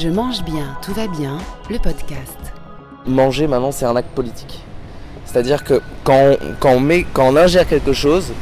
Je 0.00 0.08
mange 0.08 0.44
bien, 0.44 0.76
tout 0.80 0.92
va 0.92 1.08
bien, 1.08 1.38
le 1.68 1.78
podcast. 1.80 2.38
Manger 3.04 3.48
maintenant 3.48 3.72
c'est 3.72 3.84
un 3.84 3.96
acte 3.96 4.10
politique. 4.10 4.62
C'est-à-dire 5.24 5.64
que 5.64 5.80
quand 6.04 6.14
on, 6.14 6.38
quand, 6.60 6.70
on 6.70 6.78
met, 6.80 7.04
quand 7.12 7.26
on 7.26 7.34
ingère 7.34 7.66
quelque 7.66 7.92
chose, 7.92 8.32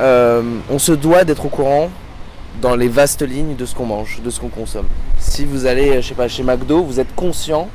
euh, 0.00 0.42
on 0.68 0.80
se 0.80 0.90
doit 0.90 1.22
d'être 1.22 1.46
au 1.46 1.50
courant 1.50 1.88
dans 2.60 2.74
les 2.74 2.88
vastes 2.88 3.22
lignes 3.22 3.54
de 3.54 3.64
ce 3.64 3.76
qu'on 3.76 3.86
mange, 3.86 4.20
de 4.24 4.30
ce 4.30 4.40
qu'on 4.40 4.48
consomme. 4.48 4.88
Si 5.18 5.44
vous 5.44 5.66
allez, 5.66 6.02
je 6.02 6.08
sais 6.08 6.14
pas, 6.14 6.26
chez 6.26 6.42
McDo, 6.42 6.82
vous 6.82 6.98
êtes 6.98 7.14
conscient 7.14 7.68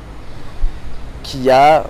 qu'il 1.22 1.44
y 1.44 1.50
a 1.50 1.84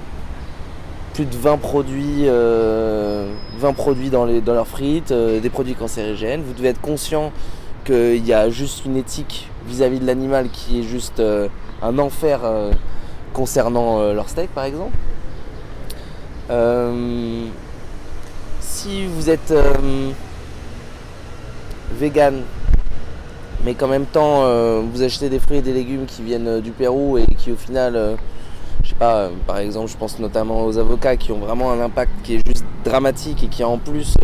plus 1.15 1.25
de 1.25 1.37
20 1.37 1.57
produits, 1.57 2.27
euh, 2.27 3.33
20 3.59 3.73
produits 3.73 4.11
dans, 4.11 4.25
les, 4.25 4.41
dans 4.41 4.55
leurs 4.55 4.69
frites, 4.69 5.11
euh, 5.11 5.41
des 5.41 5.51
produits 5.51 5.75
cancérigènes. 5.75 6.43
Vous 6.43 6.53
devez 6.53 6.69
être 6.69 6.81
conscient 6.81 7.33
qu'il 7.89 8.27
y 8.27 8.35
a 8.35 8.51
juste 8.51 8.85
une 8.85 8.99
éthique 8.99 9.49
vis-à-vis 9.67 9.99
de 9.99 10.07
l'animal 10.07 10.51
qui 10.51 10.81
est 10.81 10.83
juste 10.83 11.21
euh, 11.21 11.49
un 11.83 11.99
enfer 11.99 12.41
euh, 12.45 12.71
concernant 13.33 14.01
euh, 14.01 14.13
leur 14.13 14.29
steak 14.29 14.51
par 14.51 14.65
exemple. 14.65 14.97
Si 18.61 19.07
vous 19.07 19.29
êtes 19.29 19.53
vegan, 21.99 22.43
mais 23.65 23.75
qu'en 23.75 23.89
même 23.89 24.07
temps 24.07 24.45
vous 24.81 25.03
achetez 25.03 25.29
des 25.29 25.41
fruits 25.41 25.59
et 25.59 25.63
des 25.63 25.75
légumes 25.75 26.07
qui 26.07 26.23
viennent 26.23 26.61
du 26.61 26.71
Pérou 26.71 27.19
et 27.19 27.27
qui 27.27 27.53
au 27.53 27.57
final, 27.57 28.17
je 28.83 28.89
sais 28.89 28.95
pas, 28.95 29.29
par 29.47 29.59
exemple, 29.59 29.91
je 29.91 29.97
pense 29.99 30.19
notamment 30.19 30.65
aux 30.65 30.79
avocats 30.79 31.17
qui 31.17 31.33
ont 31.33 31.39
vraiment 31.39 31.71
un 31.71 31.81
impact 31.81 32.13
qui 32.23 32.37
est 32.37 32.47
juste 32.47 32.65
dramatique 32.83 33.45
et 33.45 33.49
qui 33.49 33.63
en 33.63 33.77
plus, 33.77 34.15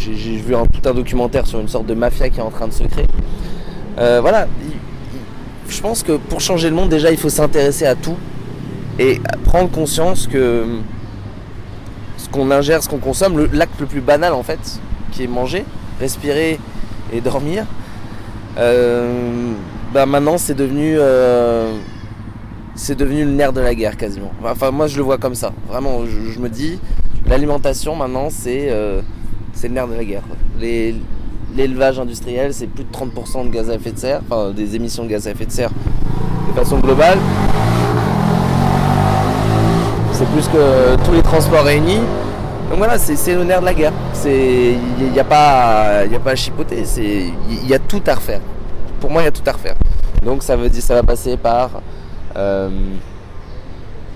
j'ai 0.00 0.36
vu 0.36 0.54
tout 0.72 0.88
un 0.88 0.94
documentaire 0.94 1.46
sur 1.46 1.60
une 1.60 1.68
sorte 1.68 1.86
de 1.86 1.94
mafia 1.94 2.28
qui 2.30 2.40
est 2.40 2.42
en 2.42 2.50
train 2.50 2.66
de 2.68 2.72
se 2.72 2.84
créer. 2.84 3.06
Euh, 3.98 4.20
voilà, 4.20 4.46
il- 4.62 4.68
il- 4.70 5.72
je 5.72 5.80
pense 5.80 6.02
que 6.02 6.12
pour 6.12 6.40
changer 6.40 6.70
le 6.70 6.76
monde, 6.76 6.88
déjà, 6.88 7.10
il 7.10 7.18
faut 7.18 7.28
s'intéresser 7.28 7.84
à 7.86 7.94
tout 7.94 8.16
et 8.98 9.20
prendre 9.44 9.70
conscience 9.70 10.26
que 10.26 10.64
ce 12.16 12.28
qu'on 12.30 12.50
ingère, 12.50 12.82
ce 12.82 12.88
qu'on 12.88 12.98
consomme, 12.98 13.48
l'acte 13.52 13.78
le 13.80 13.86
plus 13.86 14.00
banal 14.00 14.32
en 14.32 14.42
fait, 14.42 14.80
qui 15.12 15.24
est 15.24 15.26
manger, 15.26 15.64
respirer 16.00 16.58
et 17.12 17.20
dormir, 17.20 17.64
euh, 18.58 19.52
bah 19.92 20.06
maintenant 20.06 20.38
c'est 20.38 20.54
devenu, 20.54 20.96
euh, 20.98 21.72
c'est 22.74 22.96
devenu 22.96 23.24
le 23.24 23.30
nerf 23.32 23.52
de 23.52 23.60
la 23.60 23.74
guerre 23.74 23.96
quasiment. 23.96 24.32
Enfin 24.44 24.70
moi 24.70 24.86
je 24.86 24.96
le 24.96 25.02
vois 25.02 25.18
comme 25.18 25.34
ça. 25.34 25.52
Vraiment, 25.68 26.00
je, 26.06 26.38
me 26.38 26.48
dis, 26.48 26.78
l'alimentation 27.26 27.96
maintenant 27.96 28.28
c'est, 28.30 28.68
c'est 29.52 29.68
le 29.68 29.74
nerf 29.74 29.88
de 29.88 29.94
la 29.94 30.04
guerre. 30.04 30.22
l'élevage 31.56 31.98
industriel 31.98 32.54
c'est 32.54 32.66
plus 32.68 32.84
de 32.84 32.92
30% 32.92 33.46
de 33.46 33.50
gaz 33.50 33.68
à 33.70 33.74
effet 33.74 33.92
de 33.92 33.98
serre, 33.98 34.20
enfin 34.28 34.50
des 34.50 34.76
émissions 34.76 35.04
de 35.04 35.08
gaz 35.08 35.26
à 35.26 35.30
effet 35.32 35.46
de 35.46 35.50
serre 35.52 35.70
de 36.48 36.52
façon 36.58 36.78
globale. 36.78 37.18
C'est 40.12 40.26
plus 40.28 40.46
que 40.48 40.96
tous 41.04 41.12
les 41.12 41.22
transports 41.22 41.64
réunis. 41.64 42.00
Donc 42.68 42.78
voilà, 42.78 42.98
c'est 42.98 43.34
le 43.34 43.44
nerf 43.44 43.60
de 43.60 43.64
la 43.66 43.74
guerre. 43.74 43.92
Il 44.24 44.78
n'y 45.12 45.18
a, 45.18 45.24
pas- 45.24 46.00
a 46.02 46.18
pas 46.22 46.30
à 46.32 46.36
chipoter. 46.36 46.84
Il 47.48 47.66
y 47.66 47.74
a 47.74 47.78
tout 47.78 48.02
à 48.06 48.14
refaire. 48.14 48.40
Pour 49.00 49.10
moi, 49.10 49.22
il 49.22 49.24
y 49.24 49.28
a 49.28 49.32
tout 49.32 49.42
à 49.46 49.52
refaire. 49.52 49.74
Donc 50.24 50.42
ça 50.42 50.56
veut 50.56 50.68
dire 50.68 50.82
ça 50.82 50.94
va 50.94 51.02
passer 51.02 51.36
par 51.38 51.80
euh, 52.36 52.68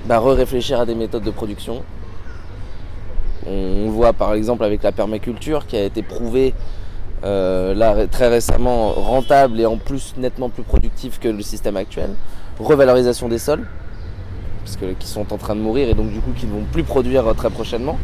bah, 0.06 0.20
réfléchir 0.20 0.78
à 0.80 0.84
des 0.86 0.94
méthodes 0.94 1.22
de 1.24 1.30
production. 1.30 1.82
On, 3.46 3.86
on 3.86 3.90
voit 3.90 4.12
par 4.12 4.34
exemple 4.34 4.64
avec 4.64 4.82
la 4.82 4.92
permaculture 4.92 5.66
qui 5.66 5.76
a 5.76 5.84
été 5.84 6.02
prouvée 6.02 6.54
euh, 7.24 7.74
là 7.74 7.94
très 8.10 8.28
récemment 8.28 8.90
rentable 8.92 9.60
et 9.60 9.66
en 9.66 9.76
plus 9.76 10.14
nettement 10.18 10.48
plus 10.48 10.62
productif 10.62 11.18
que 11.18 11.28
le 11.28 11.42
système 11.42 11.76
actuel. 11.76 12.10
Revalorisation 12.58 13.28
des 13.28 13.38
sols 13.38 13.66
parce 14.64 14.76
que, 14.76 14.86
qui 14.98 15.06
sont 15.06 15.32
en 15.32 15.36
train 15.36 15.54
de 15.54 15.60
mourir 15.60 15.88
et 15.88 15.94
donc 15.94 16.10
du 16.10 16.20
coup 16.20 16.30
qui 16.36 16.46
ne 16.46 16.52
vont 16.52 16.64
plus 16.72 16.84
produire 16.84 17.26
euh, 17.26 17.34
très 17.34 17.50
prochainement. 17.50 17.98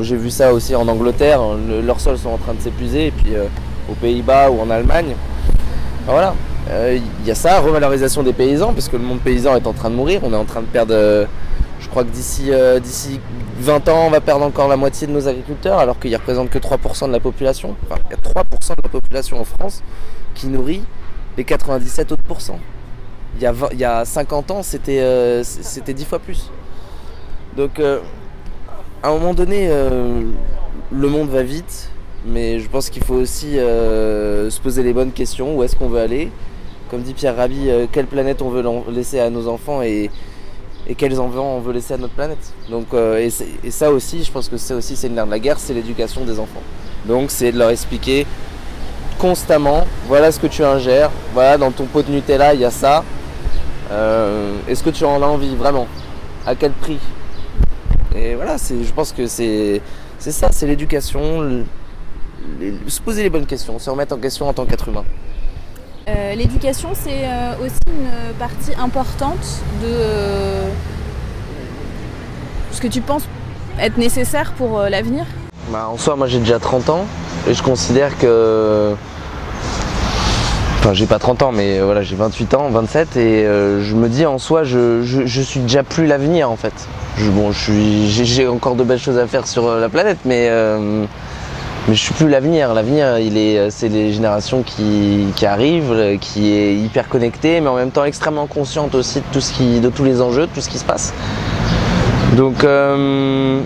J'ai 0.00 0.16
vu 0.16 0.30
ça 0.30 0.54
aussi 0.54 0.74
en 0.74 0.88
Angleterre, 0.88 1.40
le- 1.68 1.82
leurs 1.82 2.00
sols 2.00 2.16
sont 2.16 2.30
en 2.30 2.38
train 2.38 2.54
de 2.54 2.60
s'épuiser 2.60 3.08
et 3.08 3.10
puis 3.10 3.34
euh, 3.34 3.44
aux 3.90 3.94
Pays-Bas 3.94 4.50
ou 4.50 4.60
en 4.62 4.70
Allemagne. 4.70 5.14
Voilà, 6.06 6.34
il 6.70 7.26
y 7.26 7.30
a 7.30 7.34
ça, 7.34 7.60
revalorisation 7.60 8.22
des 8.22 8.32
paysans 8.32 8.72
parce 8.72 8.88
que 8.88 8.96
le 8.96 9.02
monde 9.02 9.20
paysan 9.20 9.54
est 9.54 9.66
en 9.66 9.74
train 9.74 9.90
de 9.90 9.94
mourir. 9.96 10.20
On 10.24 10.32
est 10.32 10.36
en 10.36 10.44
train 10.46 10.62
de 10.62 10.66
perdre, 10.66 10.94
je 11.80 11.88
crois 11.88 12.04
que 12.04 12.10
d'ici 12.10 12.50
euh, 12.52 12.78
d'ici 12.80 13.20
20 13.58 13.88
ans, 13.88 14.06
on 14.06 14.10
va 14.10 14.20
perdre 14.20 14.44
encore 14.44 14.68
la 14.68 14.76
moitié 14.76 15.06
de 15.06 15.12
nos 15.12 15.28
agriculteurs 15.28 15.78
alors 15.78 15.98
qu'ils 15.98 16.14
représentent 16.16 16.50
que 16.50 16.58
3% 16.58 17.06
de 17.08 17.12
la 17.12 17.20
population. 17.20 17.74
Enfin, 17.84 18.00
il 18.06 18.10
y 18.10 18.14
a 18.14 18.16
3% 18.42 18.70
de 18.76 18.82
la 18.82 18.88
population 18.88 19.40
en 19.40 19.44
France 19.44 19.82
qui 20.34 20.46
nourrit 20.48 20.82
les 21.36 21.44
97 21.44 22.12
autres 22.12 22.22
pourcents. 22.22 22.58
Il 23.36 23.42
y 23.42 23.46
a, 23.46 23.52
20 23.52 23.68
il 23.72 23.78
y 23.78 23.84
a 23.84 24.04
50 24.04 24.50
ans, 24.50 24.62
c'était 24.62 25.00
euh, 25.00 25.42
c- 25.44 25.60
c'était 25.62 25.92
10 25.94 26.04
fois 26.06 26.18
plus. 26.18 26.50
Donc, 27.56 27.78
euh, 27.80 28.00
à 29.02 29.08
un 29.08 29.12
moment 29.12 29.34
donné, 29.34 29.68
euh, 29.70 30.22
le 30.90 31.08
monde 31.08 31.28
va 31.28 31.42
vite, 31.42 31.90
mais 32.26 32.60
je 32.60 32.68
pense 32.68 32.90
qu'il 32.90 33.02
faut 33.04 33.14
aussi 33.14 33.58
euh, 33.58 34.50
se 34.50 34.60
poser 34.60 34.82
les 34.82 34.92
bonnes 34.92 35.12
questions. 35.12 35.56
Où 35.56 35.62
est-ce 35.62 35.76
qu'on 35.76 35.88
veut 35.88 36.00
aller? 36.00 36.30
Comme 36.90 37.02
dit 37.02 37.14
Pierre 37.14 37.36
Rabhi, 37.36 37.68
euh, 37.70 37.86
quelle 37.90 38.06
planète 38.06 38.42
on 38.42 38.48
veut 38.50 38.64
laisser 38.90 39.20
à 39.20 39.30
nos 39.30 39.48
enfants 39.48 39.82
et, 39.82 40.10
et 40.88 40.94
quels 40.94 41.18
enfants 41.20 41.56
on 41.56 41.60
veut 41.60 41.72
laisser 41.72 41.94
à 41.94 41.96
notre 41.96 42.14
planète. 42.14 42.52
Donc, 42.70 42.86
euh, 42.94 43.18
et, 43.64 43.70
ça 43.70 43.90
aussi, 43.90 44.22
je 44.22 44.30
pense 44.30 44.48
que 44.48 44.56
c'est 44.56 44.74
aussi 44.74 44.96
c'est 44.96 45.08
le 45.08 45.14
nerf 45.14 45.26
de 45.26 45.30
la 45.30 45.38
guerre, 45.38 45.58
c'est 45.58 45.74
l'éducation 45.74 46.24
des 46.24 46.38
enfants. 46.38 46.62
Donc, 47.06 47.30
c'est 47.30 47.52
de 47.52 47.58
leur 47.58 47.70
expliquer 47.70 48.26
constamment, 49.18 49.86
voilà 50.06 50.30
ce 50.30 50.38
que 50.38 50.46
tu 50.46 50.62
ingères, 50.62 51.10
voilà 51.32 51.56
dans 51.56 51.70
ton 51.70 51.86
pot 51.86 52.02
de 52.02 52.10
Nutella 52.10 52.54
il 52.54 52.60
y 52.60 52.64
a 52.64 52.70
ça. 52.70 53.02
Euh, 53.90 54.56
Est-ce 54.68 54.82
que 54.82 54.90
tu 54.90 55.04
en 55.04 55.22
as 55.22 55.26
envie 55.26 55.54
vraiment? 55.56 55.86
À 56.46 56.54
quel 56.54 56.72
prix? 56.72 56.98
Et 58.14 58.34
voilà, 58.34 58.56
je 58.56 58.92
pense 58.92 59.12
que 59.12 59.26
c'est, 59.26 59.80
ça, 60.18 60.48
c'est 60.50 60.66
l'éducation, 60.66 61.64
se 62.86 63.00
poser 63.00 63.22
les 63.22 63.30
bonnes 63.30 63.46
questions, 63.46 63.78
se 63.78 63.90
remettre 63.90 64.14
en 64.14 64.18
question 64.18 64.48
en 64.48 64.52
tant 64.52 64.64
qu'être 64.64 64.88
humain. 64.88 65.04
Euh, 66.08 66.34
L'éducation, 66.36 66.90
c'est 66.94 67.24
euh, 67.24 67.64
aussi 67.64 67.80
une 67.88 68.32
partie 68.38 68.72
importante 68.78 69.62
de 69.82 69.88
euh, 69.88 70.68
ce 72.70 72.80
que 72.80 72.86
tu 72.86 73.00
penses 73.00 73.24
être 73.80 73.96
nécessaire 73.98 74.52
pour 74.52 74.80
l'avenir. 74.82 75.24
Bah, 75.72 75.88
en 75.90 75.98
soi, 75.98 76.14
moi 76.14 76.28
j'ai 76.28 76.38
déjà 76.38 76.60
30 76.60 76.90
ans 76.90 77.06
et 77.48 77.54
je 77.54 77.62
considère 77.62 78.16
que. 78.18 78.94
Enfin, 80.78 80.94
j'ai 80.94 81.06
pas 81.06 81.18
30 81.18 81.42
ans, 81.42 81.50
mais 81.52 81.80
voilà, 81.80 82.02
j'ai 82.02 82.14
28 82.14 82.54
ans, 82.54 82.68
27 82.70 83.16
et 83.16 83.42
je 83.44 83.94
me 83.96 84.08
dis 84.08 84.24
en 84.24 84.38
soi, 84.38 84.62
je, 84.62 85.02
suis 85.42 85.58
déjà 85.60 85.82
plus 85.82 86.06
l'avenir 86.06 86.48
en 86.48 86.56
fait. 86.56 86.86
Je, 87.18 87.28
bon, 87.30 87.50
j'ai- 87.50 88.46
encore 88.46 88.76
de 88.76 88.84
belles 88.84 89.00
choses 89.00 89.18
à 89.18 89.26
faire 89.26 89.48
sur 89.48 89.74
la 89.74 89.88
planète, 89.88 90.18
mais, 90.24 90.48
mais 91.88 91.94
je 91.94 92.02
suis 92.02 92.14
plus 92.14 92.28
l'avenir. 92.28 92.74
L'avenir, 92.74 93.06
euh, 93.06 93.68
c'est 93.70 93.88
les 93.88 94.12
générations 94.12 94.62
qui, 94.62 95.32
arrivent, 95.44 95.92
euh, 95.92 96.16
qui 96.16 96.52
est 96.52 96.74
hyper 96.74 97.08
connectée, 97.08 97.60
mais 97.60 97.68
en 97.68 97.76
même 97.76 97.90
temps 97.90 98.04
extrêmement 98.04 98.46
consciente 98.46 98.94
aussi 98.94 99.20
de 99.20 99.24
tout 99.32 99.40
ce 99.40 99.52
qui, 99.52 99.80
de 99.80 99.88
tous 99.88 100.04
les 100.04 100.20
enjeux, 100.20 100.46
de 100.46 100.52
tout 100.52 100.60
ce 100.60 100.68
qui 100.68 100.78
se 100.78 100.84
passe. 100.84 101.14
Donc, 102.36 102.64
euh, 102.64 103.60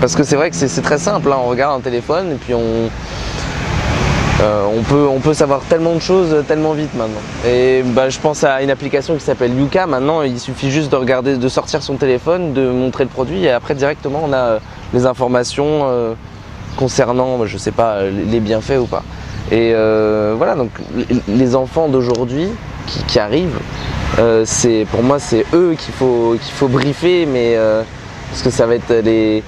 parce 0.00 0.14
que 0.14 0.22
c'est 0.22 0.36
vrai 0.36 0.50
que 0.50 0.56
c'est 0.56 0.82
très 0.82 0.98
simple, 0.98 1.32
hein, 1.32 1.38
on 1.42 1.48
regarde 1.48 1.78
un 1.78 1.82
téléphone 1.82 2.32
et 2.32 2.34
puis 2.34 2.52
on, 2.52 2.90
peut, 5.22 5.34
savoir 5.34 5.60
tellement 5.62 5.94
de 5.94 6.00
choses 6.00 6.44
tellement 6.46 6.72
vite 6.72 6.94
maintenant. 6.94 7.20
Et 7.46 7.82
bah, 7.82 8.10
je 8.10 8.18
pense 8.18 8.44
à 8.44 8.62
une 8.62 8.70
application 8.70 9.14
qui 9.14 9.22
s'appelle 9.22 9.58
Yuka. 9.58 9.86
Maintenant, 9.86 10.22
il 10.22 10.38
suffit 10.38 10.70
juste 10.70 10.92
de 10.92 10.96
regarder, 10.96 11.36
de 11.36 11.48
sortir 11.48 11.82
son 11.82 11.96
téléphone, 11.96 12.52
de 12.52 12.68
montrer 12.68 13.04
le 13.04 13.10
produit 13.10 13.44
et 13.44 13.50
après 13.50 13.74
directement 13.74 14.22
on 14.24 14.32
a 14.32 14.58
les 14.92 15.06
informations 15.06 16.14
concernant, 16.76 17.44
je 17.46 17.56
sais 17.58 17.72
pas, 17.72 18.02
les 18.04 18.40
bienfaits 18.40 18.78
ou 18.80 18.86
pas. 18.86 19.02
Et 19.52 19.72
euh, 19.74 20.34
voilà, 20.36 20.54
donc 20.56 20.70
les- 21.28 21.54
enfants 21.54 21.88
d'aujourd'hui 21.88 22.48
qui, 23.06 23.18
arrivent, 23.18 23.58
euh, 24.18 24.44
pour 24.90 25.02
moi 25.02 25.18
c'est 25.18 25.44
eux 25.54 25.74
qu'il 25.78 25.94
faut, 25.94 26.36
qu'il 26.42 26.52
faut 26.52 26.68
briefer, 26.68 27.26
mais 27.26 27.54
euh, 27.56 27.82
parce 28.30 28.42
que 28.42 28.50
ça 28.50 28.66
va 28.66 28.74
être 28.74 28.92
les, 29.04 29.44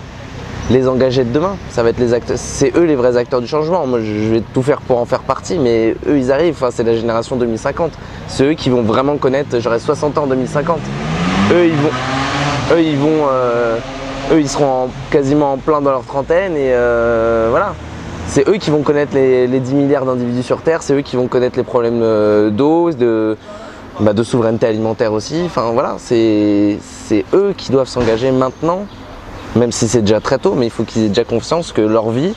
les 0.70 0.86
engagés 0.88 1.25
de 1.25 1.32
demain. 1.32 1.56
Ça 1.70 1.82
va 1.82 1.90
être 1.90 1.98
les 1.98 2.14
acteurs, 2.14 2.36
c'est 2.38 2.76
eux 2.76 2.84
les 2.84 2.94
vrais 2.94 3.16
acteurs 3.16 3.40
du 3.40 3.48
changement. 3.48 3.86
Moi, 3.86 4.00
je 4.00 4.34
vais 4.34 4.42
tout 4.54 4.62
faire 4.62 4.80
pour 4.80 4.98
en 4.98 5.04
faire 5.04 5.20
partie, 5.22 5.58
mais 5.58 5.96
eux, 6.08 6.16
ils 6.19 6.30
arrivent. 6.30 6.54
Enfin, 6.54 6.70
c'est 6.72 6.84
la 6.84 6.94
génération 6.94 7.34
2050. 7.36 7.90
C'est 8.28 8.44
eux 8.44 8.54
qui 8.54 8.70
vont 8.70 8.82
vraiment 8.82 9.16
connaître. 9.16 9.58
J'aurai 9.58 9.80
60 9.80 10.16
ans 10.19 10.25
en 10.25 10.26
2050. 10.28 10.78
Eux, 11.52 11.66
ils 11.66 11.72
vont, 11.72 11.90
eux, 12.76 12.82
ils 12.82 12.96
vont, 12.96 13.25
eux, 14.32 14.40
ils 14.40 14.48
seront 14.48 14.84
en- 14.84 14.88
quasiment 15.10 15.52
en 15.54 15.56
plein 15.58 15.80
dans 15.80 15.90
leur 15.90 16.04
trentaine 16.04 16.52
et 16.56 16.72
euh, 16.72 17.48
voilà. 17.50 17.75
C'est 18.26 18.46
eux 18.48 18.56
qui 18.58 18.70
vont 18.70 18.82
connaître 18.82 19.14
les, 19.14 19.46
les 19.46 19.58
10 19.60 19.75
milliards 19.75 20.04
d'individus 20.04 20.42
sur 20.42 20.60
Terre. 20.60 20.82
C'est 20.82 20.92
eux 20.94 21.00
qui 21.00 21.16
vont 21.16 21.28
connaître 21.28 21.56
les 21.56 21.64
problèmes 21.64 22.02
euh, 22.02 22.50
d'eau, 22.50 22.90
de 22.92 23.36
bah, 24.00 24.12
de 24.12 24.22
souveraineté 24.22 24.66
alimentaire 24.66 25.12
aussi. 25.14 25.42
Enfin 25.46 25.70
voilà, 25.72 25.96
c'est 25.98 26.78
eux 27.32 27.54
qui 27.56 27.72
doivent 27.72 27.88
s'engager 27.88 28.30
maintenant 28.30 28.86
même 29.56 29.72
si 29.72 29.88
c'est 29.88 30.02
déjà 30.02 30.20
très 30.20 30.38
tôt, 30.38 30.54
mais 30.54 30.66
il 30.66 30.70
faut 30.70 30.84
qu'ils 30.84 31.04
aient 31.04 31.08
déjà 31.08 31.25
conscience 31.25 31.72
que 31.72 31.80
leur 31.80 32.10
vie, 32.10 32.34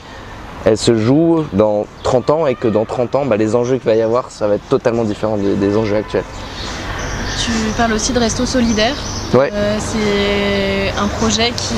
elle 0.64 0.78
se 0.78 0.96
joue 0.96 1.44
dans 1.52 1.84
30 2.02 2.30
ans 2.30 2.46
et 2.46 2.54
que 2.54 2.68
dans 2.68 2.86
30 2.86 3.14
ans, 3.16 3.26
bah, 3.26 3.36
les 3.36 3.54
enjeux 3.54 3.76
qu'il 3.76 3.84
va 3.84 3.94
y 3.94 4.00
avoir, 4.02 4.30
ça 4.30 4.48
va 4.48 4.54
être 4.54 4.66
totalement 4.68 5.04
différent 5.04 5.36
des 5.36 5.76
enjeux 5.76 5.96
actuels. 5.96 6.24
Tu 7.44 7.50
parles 7.76 7.92
aussi 7.92 8.12
de 8.12 8.18
Resto 8.18 8.46
Solidaire. 8.46 8.94
Ouais. 9.34 9.50
Euh, 9.52 9.78
c'est 9.78 10.92
un 10.98 11.06
projet 11.08 11.52
qui, 11.56 11.74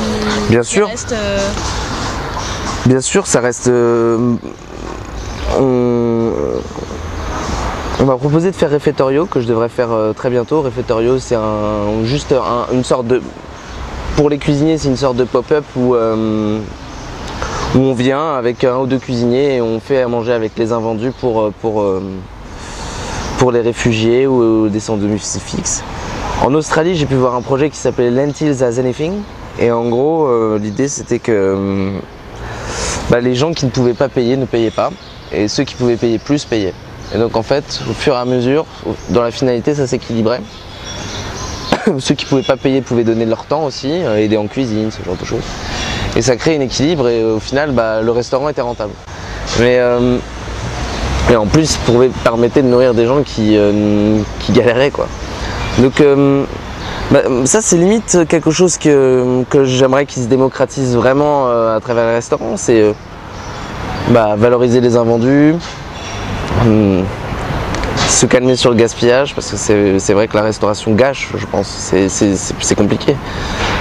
Bien 0.51 0.61
qui 0.62 0.67
sûr. 0.69 0.89
reste. 0.89 1.12
euh, 1.12 1.39
Bien 2.87 3.01
sûr, 3.01 3.27
ça 3.27 3.41
reste. 3.41 3.69
euh, 3.69 4.35
on 5.59 6.31
on 8.01 8.06
m'a 8.06 8.17
proposé 8.17 8.51
de 8.51 8.56
faire 8.56 8.71
Refettorio, 8.71 9.25
que 9.27 9.41
je 9.41 9.47
devrais 9.47 9.69
faire 9.69 9.89
très 10.17 10.29
bientôt. 10.29 10.62
Refettorio, 10.62 11.19
c'est 11.21 11.37
un, 11.37 12.03
juste 12.05 12.33
un- 12.33 12.67
une 12.75 12.83
sorte 12.85 13.06
de. 13.06 13.23
Pour 14.17 14.29
les 14.31 14.39
cuisiniers, 14.39 14.77
c'est 14.79 14.89
une 14.89 14.97
sorte 14.97 15.17
de 15.17 15.25
pop-up 15.25 15.65
où, 15.77 15.95
où 15.95 17.79
on 17.79 17.95
vient 17.95 18.35
avec 18.35 18.62
un 18.65 18.77
ou 18.79 18.87
deux 18.87 18.99
cuisiniers 18.99 19.57
et 19.57 19.61
on 19.62 19.81
fait 19.81 20.03
à 20.03 20.09
manger 20.09 20.33
avec 20.33 20.53
les 20.59 20.73
invendus 20.73 21.12
pour, 21.21 21.50
pour, 21.62 21.85
pour 23.39 23.53
les 23.53 23.61
réfugiés 23.61 24.27
ou, 24.27 24.69
des 24.69 24.81
centres 24.81 25.03
de 25.03 25.09
fixes. 25.17 25.83
En 26.43 26.53
Australie, 26.55 26.95
j'ai 26.95 27.07
pu 27.07 27.15
voir 27.15 27.35
un 27.35 27.43
projet 27.43 27.71
qui 27.71 27.77
s'appelait 27.77 28.11
Lentils 28.11 28.63
as 28.63 28.79
Anything. 28.79 29.23
Et 29.59 29.71
en 29.71 29.89
gros, 29.89 30.27
euh, 30.27 30.59
l'idée 30.59 30.89
c'était 30.89 31.19
que. 31.19 31.33
euh, 31.33 31.91
bah, 33.11 33.21
les 33.21 33.35
gens 33.35 33.53
qui 33.53 33.67
ne 33.67 33.71
pouvaient 33.71 33.95
pas 33.95 34.09
payer 34.09 34.37
ne 34.37 34.47
payaient 34.47 34.71
pas 34.71 34.91
et 35.33 35.49
ceux 35.49 35.65
qui 35.65 35.75
pouvaient 35.75 35.97
payer 35.97 36.19
plus 36.19 36.45
payaient. 36.45 36.75
Et 37.15 37.19
donc 37.19 37.37
en 37.37 37.43
fait, 37.43 37.83
au 37.89 37.93
fur 37.93 38.15
et 38.15 38.19
à 38.19 38.25
mesure, 38.25 38.67
dans 39.11 39.23
la 39.23 39.31
finalité, 39.31 39.75
ça 39.75 39.87
s'équilibrait. 39.87 40.41
ceux 41.99 42.15
qui 42.15 42.25
pouvaient 42.25 42.43
pas 42.43 42.57
payer 42.57 42.81
pouvaient 42.81 43.05
donner 43.05 43.27
leur 43.27 43.45
temps 43.45 43.65
aussi, 43.65 43.91
euh, 43.93 44.17
aider 44.17 44.37
en 44.37 44.47
cuisine, 44.47 44.91
ce 44.91 45.05
genre 45.05 45.17
de 45.17 45.25
choses. 45.25 45.45
Et 46.17 46.23
ça 46.23 46.37
crée 46.37 46.57
un 46.57 46.61
équilibre 46.61 47.09
et 47.09 47.25
au 47.25 47.41
final, 47.41 47.73
bah, 47.73 48.01
le 48.01 48.11
restaurant 48.11 48.49
était 48.49 48.61
rentable. 48.61 48.93
Mais 49.61 49.79
euh, 49.79 50.19
et 51.31 51.37
en 51.37 51.47
plus, 51.47 51.77
pouvait 51.79 52.11
permettait 52.23 52.63
de 52.63 52.69
nourrir 52.69 52.95
des 52.95 53.07
gens 53.07 53.23
qui, 53.23 53.57
euh, 53.57 54.19
qui 54.41 54.53
galéraient 54.53 54.91
quoi. 54.91 55.09
Donc 55.79 56.00
euh, 56.00 56.44
bah, 57.11 57.23
ça 57.44 57.61
c'est 57.61 57.76
limite 57.76 58.19
quelque 58.29 58.50
chose 58.50 58.79
que, 58.79 59.43
que 59.50 59.65
j'aimerais 59.65 60.06
qu'il 60.06 60.23
se 60.23 60.29
démocratise 60.29 60.94
vraiment 60.97 61.49
euh, 61.49 61.76
à 61.76 61.81
travers 61.81 62.06
les 62.06 62.15
restaurants, 62.15 62.56
c'est 62.56 62.81
euh, 62.81 62.93
bah, 64.11 64.35
valoriser 64.37 64.81
les 64.81 64.97
invendus, 64.97 65.55
hum, 66.65 67.03
se 68.09 68.26
calmer 68.26 68.55
sur 68.55 68.71
le 68.71 68.76
gaspillage, 68.76 69.35
parce 69.35 69.50
que 69.50 69.56
c'est 69.99 70.12
vrai 70.12 70.29
que 70.29 70.37
la 70.37 70.43
restauration 70.43 70.93
gâche, 70.94 71.31
je 71.37 71.47
pense, 71.47 71.67
c'est- 71.69 72.75
compliqué. 72.76 73.17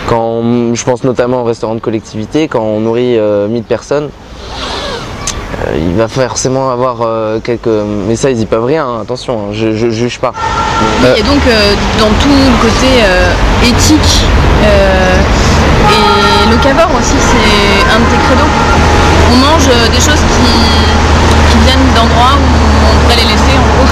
Quand, 0.08 0.42
je 0.74 0.84
pense 0.84 1.04
notamment 1.04 1.42
au 1.42 1.44
restaurant 1.44 1.76
de 1.76 1.80
collectivité, 1.80 2.48
quand 2.48 2.62
on 2.62 2.80
nourrit 2.80 3.18
euh, 3.18 3.48
1000 3.48 3.64
personnes, 3.64 4.10
il 5.76 5.94
va 5.96 6.08
forcément 6.08 6.72
avoir 6.72 6.98
euh, 7.02 7.40
quelques... 7.44 7.68
Mais 8.08 8.16
ça, 8.16 8.30
ils 8.32 8.40
y 8.42 8.46
peuvent 8.46 8.66
rien, 8.66 8.86
hein, 8.86 9.00
attention, 9.02 9.34
hein, 9.34 9.54
je, 9.54 9.74
je 9.76 9.90
juge 9.90 10.20
pas. 10.20 10.34
Euh, 11.04 11.16
Et 11.16 11.24
donc, 11.24 11.40
euh, 11.48 11.74
dans 12.00 12.10
tout 12.22 12.30
le 12.30 12.62
côté 12.62 12.88
euh, 13.04 13.32
éthique 13.64 14.26
euh, 14.64 15.18
et 15.90 16.52
locavore 16.52 16.92
aussi, 16.98 17.16
c'est 17.20 17.96
un 17.96 18.00
de 18.00 18.06
tes 18.06 18.18
credos. 18.28 18.52
On 19.32 19.36
mange 19.38 19.68
euh, 19.68 19.88
des 19.90 20.02
choses 20.02 20.22
qui, 20.36 21.52
qui 21.52 21.58
viennent 21.66 21.94
d'endroits 21.96 22.38
où 22.38 22.88
on 22.90 23.04
devrait 23.04 23.22
les 23.24 23.30
laisser, 23.32 23.54
en 23.58 23.78
gros. 23.78 23.90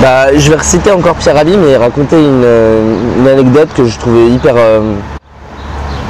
Bah, 0.00 0.36
je 0.36 0.50
vais 0.50 0.56
reciter 0.56 0.90
encore 0.90 1.14
Pierre 1.16 1.36
Rabhi, 1.36 1.56
mais 1.56 1.76
raconter 1.76 2.16
une, 2.16 2.42
euh, 2.44 2.96
une 3.18 3.28
anecdote 3.28 3.68
que 3.76 3.84
je 3.86 3.98
trouvais 3.98 4.28
hyper, 4.28 4.54
euh, 4.56 4.94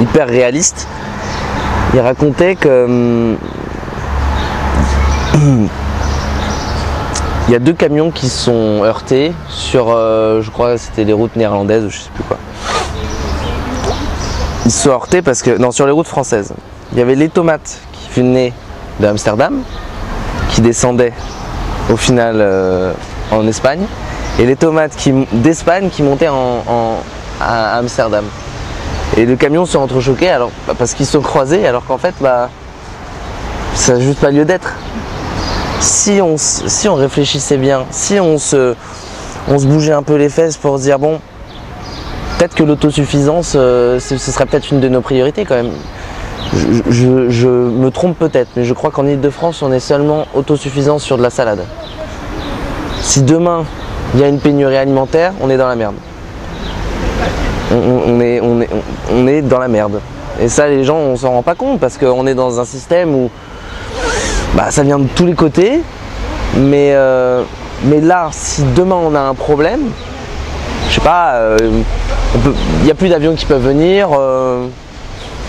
hyper 0.01 0.27
réaliste. 0.27 0.87
Il 1.93 1.99
racontait 1.99 2.55
que 2.55 2.85
hum, 2.85 3.37
il 5.35 5.67
y 7.49 7.55
a 7.55 7.59
deux 7.59 7.73
camions 7.73 8.11
qui 8.11 8.29
se 8.29 8.45
sont 8.45 8.83
heurtés 8.83 9.33
sur, 9.49 9.87
euh, 9.89 10.41
je 10.41 10.51
crois, 10.51 10.77
c'était 10.77 11.03
les 11.03 11.13
routes 11.13 11.35
néerlandaises 11.35 11.87
je 11.89 11.97
sais 11.97 12.09
plus 12.13 12.23
quoi. 12.23 12.37
Ils 14.65 14.71
se 14.71 14.83
sont 14.83 14.91
heurtés 14.91 15.21
parce 15.21 15.41
que 15.41 15.57
non, 15.57 15.71
sur 15.71 15.85
les 15.85 15.91
routes 15.91 16.07
françaises, 16.07 16.53
il 16.91 16.99
y 16.99 17.01
avait 17.01 17.15
les 17.15 17.29
tomates 17.29 17.79
qui 17.91 18.19
venaient 18.19 18.53
de 18.99 19.07
Amsterdam, 19.07 19.61
qui 20.49 20.61
descendaient 20.61 21.13
au 21.91 21.97
final 21.97 22.35
euh, 22.39 22.93
en 23.31 23.47
Espagne 23.47 23.85
et 24.39 24.45
les 24.45 24.55
tomates 24.55 24.95
d'Espagne 25.33 25.89
qui 25.89 26.03
montaient 26.03 26.29
en, 26.29 26.99
à 27.41 27.77
Amsterdam. 27.77 28.25
Et 29.17 29.25
le 29.25 29.35
camion 29.35 29.65
s'est 29.65 29.77
entrechoqué 29.77 30.29
alors 30.29 30.51
parce 30.77 30.93
qu'ils 30.93 31.05
se 31.05 31.13
sont 31.13 31.21
croisés 31.21 31.67
alors 31.67 31.85
qu'en 31.85 31.97
fait 31.97 32.15
bah 32.19 32.49
ça 33.75 33.93
n'a 33.93 33.99
juste 33.99 34.19
pas 34.19 34.31
lieu 34.31 34.45
d'être. 34.45 34.75
Si 35.83 36.21
on, 36.21 36.35
si 36.37 36.87
on 36.87 36.95
réfléchissait 36.95 37.57
bien, 37.57 37.83
si 37.91 38.17
on 38.17 38.37
se, 38.37 38.73
on 39.49 39.59
se 39.59 39.67
bougeait 39.67 39.91
un 39.91 40.01
peu 40.01 40.15
les 40.15 40.29
fesses 40.29 40.55
pour 40.55 40.77
se 40.77 40.83
dire 40.83 40.97
bon 40.97 41.19
peut-être 42.37 42.55
que 42.55 42.63
l'autosuffisance 42.63 43.51
euh, 43.57 43.99
ce 43.99 44.17
serait 44.17 44.45
peut-être 44.45 44.71
une 44.71 44.79
de 44.79 44.87
nos 44.87 45.01
priorités 45.01 45.43
quand 45.43 45.55
même. 45.55 45.71
Je, 46.53 47.47
me 47.47 47.89
trompe 47.89 48.17
peut-être, 48.17 48.51
mais 48.55 48.63
je 48.63 48.73
crois 48.73 48.91
qu'en 48.91 49.05
Ile-de-France, 49.05 49.61
on 49.61 49.73
est 49.73 49.81
seulement 49.81 50.25
autosuffisant 50.33 50.99
sur 50.99 51.17
de 51.17 51.21
la 51.21 51.29
salade. 51.29 51.65
Si 53.01 53.21
demain, 53.21 53.65
il 54.13 54.21
y 54.21 54.23
a 54.23 54.29
une 54.29 54.39
pénurie 54.39 54.77
alimentaire, 54.77 55.33
on 55.41 55.49
est 55.49 55.57
dans 55.57 55.67
la 55.67 55.75
merde. 55.75 55.95
On 57.71 58.21
est, 58.21 58.39
on, 58.39 58.61
est, 58.61 58.69
on 59.11 59.27
est 59.27 59.41
dans 59.41 59.59
la 59.59 59.67
merde. 59.67 59.99
Et 60.39 60.47
ça, 60.47 60.67
les 60.67 60.85
gens, 60.85 60.97
on 60.97 61.17
s'en 61.17 61.31
rend 61.31 61.43
pas 61.43 61.55
compte 61.55 61.79
parce 61.79 61.97
qu'on 61.97 62.25
est 62.25 62.35
dans 62.35 62.61
un 62.61 62.65
système 62.65 63.13
où 63.13 63.29
bah, 64.55 64.69
ça 64.69 64.83
vient 64.83 64.99
de 64.99 65.07
tous 65.15 65.25
les 65.25 65.33
côtés. 65.33 65.81
Mais, 66.55 66.91
euh, 66.93 67.43
mais 67.85 67.99
là, 67.99 68.29
si 68.31 68.63
demain 68.75 68.97
on 69.03 69.15
a 69.15 69.19
un 69.19 69.33
problème, 69.33 69.89
je 70.89 70.95
sais 70.95 71.01
pas, 71.01 71.33
euh, 71.35 71.57
il 72.79 72.85
n'y 72.85 72.91
a 72.91 72.95
plus 72.95 73.09
d'avions 73.09 73.33
qui 73.35 73.45
peuvent 73.45 73.65
venir. 73.65 74.09
euh, 74.13 74.67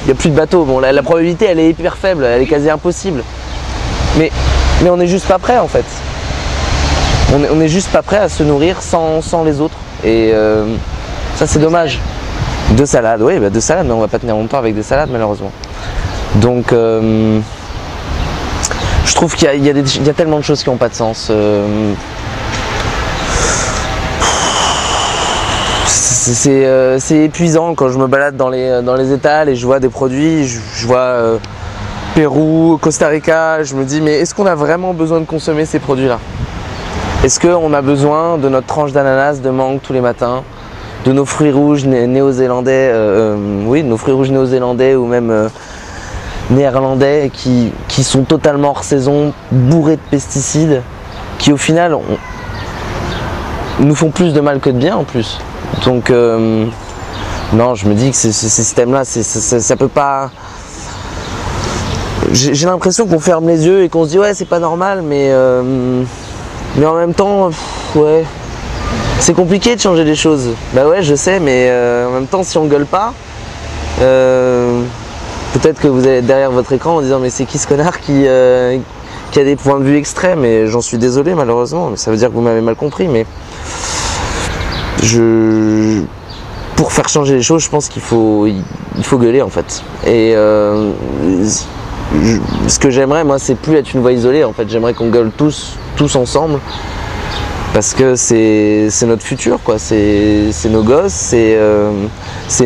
il 0.05 0.07
n'y 0.09 0.13
a 0.13 0.15
plus 0.15 0.31
de 0.31 0.35
bateaux. 0.35 0.65
Bon, 0.65 0.81
la, 0.81 1.03
probabilité, 1.03 1.47
elle 1.47 1.59
est 1.59 1.71
hyper 1.71 1.97
faible, 1.97 2.25
elle 2.25 2.43
est 2.43 2.47
quasi 2.47 2.69
impossible. 2.69 3.23
Mais, 4.19 4.31
mais 4.83 4.91
on 4.91 4.97
n'est 4.97 5.07
juste 5.07 5.27
pas 5.27 5.39
prêt 5.39 5.59
en 5.59 5.69
fait. 5.69 5.85
On 7.35 7.43
est, 7.43 7.49
on 7.51 7.61
est 7.61 7.69
juste 7.69 7.91
pas 7.91 8.03
prêt 8.03 8.19
à 8.19 8.29
se 8.29 8.43
nourrir 8.43 8.83
sans, 8.83 9.23
sans 9.23 9.45
les 9.45 9.61
autres. 9.61 9.77
Et 10.05 10.35
ça, 11.37 11.47
c'est 11.47 11.59
dommage. 11.59 12.01
Deux 12.73 12.87
salades, 12.87 13.23
oui, 13.23 13.39
bah, 13.39 13.49
deux 13.49 13.61
salades, 13.61 13.87
mais 13.87 13.93
on 13.93 14.01
va 14.01 14.09
pas 14.09 14.19
tenir 14.19 14.37
longtemps 14.37 14.59
avec 14.59 14.75
des 14.75 14.83
salades 14.83 15.09
malheureusement. 15.11 15.53
Donc, 16.37 16.75
je 19.15 19.19
trouve 19.21 19.37
qu'il 19.37 19.65
y 19.65 19.71
a, 19.71 20.13
tellement 20.13 20.39
de 20.39 20.43
choses 20.43 20.65
qui 20.65 20.71
n'ont 20.71 20.77
pas 20.77 20.89
de 20.89 20.95
sens. 20.95 21.29
euh, 21.31 21.95
euh, 26.49 26.97
c'est 26.99 27.19
épuisant 27.19 27.77
quand 27.77 27.91
je 27.91 27.99
me 27.99 28.09
balade 28.09 28.37
dans 28.37 28.49
les, 28.49 29.13
étals 29.13 29.49
et 29.49 29.55
je 29.55 29.65
vois 29.65 29.79
des 29.79 29.89
produits, 29.89 30.49
je, 30.49 30.85
vois 30.85 30.99
euh, 30.99 31.39
Pérou, 32.17 32.77
Costa 32.83 33.07
Rica, 33.07 33.63
je 33.63 33.77
me 33.77 33.85
dis 33.85 34.01
mais 34.01 34.15
est-ce 34.15 34.35
qu'on 34.35 34.47
a 34.47 34.57
vraiment 34.57 34.95
besoin 34.95 35.21
de 35.21 35.27
consommer 35.27 35.65
ces 35.65 35.79
produits-là? 35.79 36.19
Est-ce 37.23 37.39
qu'on 37.39 37.73
a 37.73 37.83
besoin 37.83 38.37
de 38.37 38.49
notre 38.49 38.67
tranche 38.67 38.91
d'ananas, 38.91 39.41
de 39.41 39.51
mangue 39.51 39.79
tous 39.81 39.93
les 39.93 40.01
matins, 40.01 40.43
de 41.05 41.13
nos 41.13 41.25
fruits 41.25 41.53
rouges 41.53 41.85
né- 41.85 42.09
néo-zélandais, 42.09 42.93
oui, 43.65 43.85
nos 43.85 43.97
fruits 43.97 44.15
rouges 44.15 44.33
néo-zélandais 44.33 44.97
ou 44.97 45.07
même 45.07 45.51
néerlandais 46.51 47.31
qui, 47.33 47.73
qui 47.89 48.05
sont 48.05 48.23
totalement 48.23 48.71
hors 48.71 48.85
saison, 48.85 49.33
bourrés 49.51 49.97
de 49.97 50.03
pesticides, 50.11 50.83
qui 51.39 51.53
au 51.53 51.57
final 51.57 51.97
nous 53.81 53.95
font 53.95 54.11
plus 54.11 54.33
de 54.33 54.41
mal 54.41 54.61
que 54.61 54.71
de 54.71 54.79
bien 54.79 54.97
en 54.97 55.05
plus. 55.05 55.39
Donc 55.85 56.11
euh, 56.11 56.67
non, 57.53 57.75
je 57.75 57.87
me 57.89 57.95
dis 57.95 58.11
que 58.11 58.17
ce, 58.17 58.31
c'est- 58.31 59.61
ça, 59.61 59.77
peut 59.77 59.89
pas. 59.89 60.31
J'ai 62.33 62.67
l'impression 62.67 63.07
qu'on 63.07 63.19
ferme 63.21 63.49
les 63.49 63.67
yeux 63.67 63.83
et 63.83 63.89
qu'on 63.89 64.05
se 64.05 64.11
dit 64.11 64.19
ouais 64.19 64.35
c'est 64.35 64.45
pas 64.45 64.59
normal, 64.59 65.03
mais 65.03 65.29
euh, 65.31 66.03
mais 66.77 66.87
en 66.87 66.95
même 66.95 67.15
temps, 67.15 67.51
ouais, 67.95 68.25
c'est 69.21 69.35
compliqué 69.35 69.77
de 69.77 69.81
changer 69.81 70.05
les 70.05 70.17
choses. 70.17 70.51
Bah 70.73 70.87
ouais, 70.87 71.03
je 71.03 71.15
sais, 71.15 71.39
mais 71.41 71.69
euh, 71.71 72.09
en 72.09 72.13
même 72.13 72.27
temps, 72.27 72.43
si 72.43 72.57
on 72.59 72.65
gueule 72.67 72.87
pas, 72.87 73.13
peut-être 75.55 75.81
que 75.81 75.89
vous 75.89 76.07
allez 76.07 76.19
être 76.19 76.27
derrière 76.27 76.51
votre 76.51 76.73
écran 76.73 76.97
en 76.97 77.01
disant 77.01 77.21
mais 77.21 77.31
c'est 77.31 77.47
qui 77.47 77.59
ce 77.59 77.67
connard 77.67 78.01
qui 78.01 78.27
euh, 78.27 78.79
qui 79.31 79.41
a 79.41 79.45
des 79.45 79.57
points 79.57 79.79
de 79.79 79.85
vue 79.85 79.97
extrêmes 79.97 80.45
et 80.45 80.67
j'en 80.67 80.81
suis 80.81 80.99
désolé 80.99 81.35
malheureusement, 81.35 81.91
mais 81.91 81.97
ça 81.97 82.11
veut 82.11 82.17
dire 82.17 82.29
que 82.29 82.35
vous 82.35 82.41
m'avez 82.41 82.61
mal 82.61 82.75
compris, 82.75 83.09
mais 83.09 83.25
je 85.03 86.03
pour 86.77 86.93
faire 86.93 87.09
changer 87.09 87.35
les 87.37 87.43
choses, 87.43 87.63
je 87.63 87.71
pense 87.71 87.89
qu'il 87.89 88.03
faut 88.03 88.47
il 88.47 89.05
faut 89.05 89.19
gueuler 89.19 89.43
en 89.43 89.49
fait. 89.49 89.83
Et 90.07 90.35
euh, 90.35 90.91
ce 92.69 92.79
que 92.79 92.91
j'aimerais 92.91 93.25
moi, 93.25 93.39
c'est 93.39 93.55
plus 93.55 93.77
être 93.77 93.93
une 93.95 94.01
voix 94.01 94.13
isolée 94.13 94.45
en 94.45 94.53
fait. 94.53 94.69
J'aimerais 94.69 94.95
qu'on 94.95 95.09
gueule 95.09 95.31
tous 95.37 95.77
tous 95.97 96.17
ensemble 96.17 96.59
parce 97.75 97.93
que 97.93 98.15
c'est 98.15 98.89
notre 99.07 99.25
futur 99.25 99.59
quoi. 99.63 99.79
C'est 99.79 100.55
nos 100.71 100.83
gosses, 100.85 101.13
c'est 101.13 101.57
euh, 101.57 101.91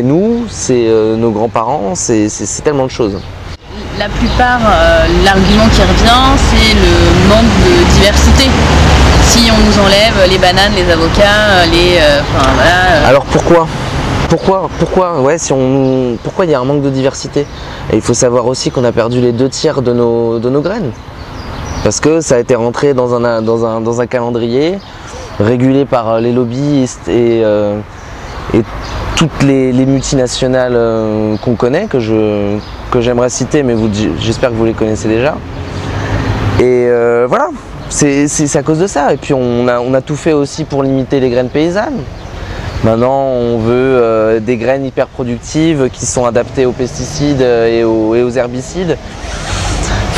nous, 0.01 0.45
c'est 0.47 0.85
euh, 0.87 1.17
nos 1.17 1.31
grands-parents, 1.31 1.95
c'est 1.95 2.29
tellement 2.63 2.85
de 2.85 2.91
choses. 2.91 3.19
la 3.97 4.07
plupart, 4.07 4.61
euh, 4.63 5.07
l'argument 5.25 5.67
qui 5.73 5.81
revient, 5.81 6.23
c'est 6.49 6.75
le 6.75 7.27
manque 7.27 7.53
de 7.65 7.91
diversité. 7.95 8.49
Si 9.23 9.49
on 9.51 9.57
nous 9.57 9.79
enlève 9.79 10.29
les 10.29 10.37
bananes, 10.37 10.73
les 10.75 10.89
avocats, 10.91 11.65
les. 11.71 11.97
Enfin 12.37 12.49
voilà. 12.53 13.07
Alors 13.07 13.25
pourquoi? 13.25 13.67
Pourquoi, 14.29 14.69
pourquoi, 14.77 15.21
ouais, 15.21 15.39
si 15.39 15.51
on, 15.53 16.15
pourquoi 16.23 16.45
il 16.45 16.51
y 16.51 16.53
a 16.53 16.59
un 16.59 16.63
manque 16.63 16.83
de 16.83 16.91
diversité? 16.91 17.47
Et 17.91 17.95
il 17.95 18.01
faut 18.01 18.13
savoir 18.13 18.45
aussi 18.45 18.69
qu'on 18.69 18.83
a 18.83 18.91
perdu 18.91 19.21
les 19.21 19.31
deux 19.31 19.49
tiers 19.49 19.81
de 19.81 19.91
nos, 19.91 20.37
de 20.37 20.51
nos 20.51 20.61
graines. 20.61 20.91
Parce 21.83 22.01
que 22.01 22.19
ça 22.19 22.35
a 22.35 22.39
été 22.39 22.55
rentré 22.55 22.93
dans 22.93 23.15
un, 23.15 24.07
calendrier 24.07 24.79
régulé 25.39 25.85
par 25.85 26.09
euh, 26.09 26.19
les 26.19 26.33
lobbyistes 26.33 27.07
et, 27.07 27.41
euh, 27.43 27.79
toutes 29.15 29.43
les, 29.43 29.71
les 29.71 29.85
multinationales 29.85 30.75
euh, 30.75 31.37
qu'on 31.37 31.55
connaît, 31.55 31.87
que 31.87 31.99
j'aimerais 32.99 33.29
citer, 33.29 33.63
mais 33.63 33.75
j'espère 34.19 34.49
que 34.49 34.55
vous 34.55 34.65
les 34.65 34.73
connaissez 34.73 35.07
déjà. 35.07 35.35
Et 36.59 36.89
voilà, 37.27 37.49
c'est 37.89 38.55
à 38.55 38.63
cause 38.63 38.79
de 38.79 38.87
ça. 38.87 39.13
Et 39.13 39.17
puis 39.17 39.33
on 39.33 39.67
a, 39.67 40.01
tout 40.01 40.17
fait 40.17 40.33
aussi 40.33 40.65
pour 40.65 40.83
limiter 40.83 41.19
les 41.19 41.29
graines 41.29 41.49
paysannes. 41.49 42.01
Maintenant, 42.83 43.27
on 43.27 43.59
veut 43.59 44.39
des 44.41 44.57
graines 44.57 44.85
hyper 44.85 45.07
productives 45.07 45.89
qui 45.91 46.05
sont 46.05 46.25
adaptées 46.25 46.65
aux 46.65 46.71
pesticides 46.71 47.41
et 47.41 47.83
aux 47.83 48.29
herbicides. 48.29 48.97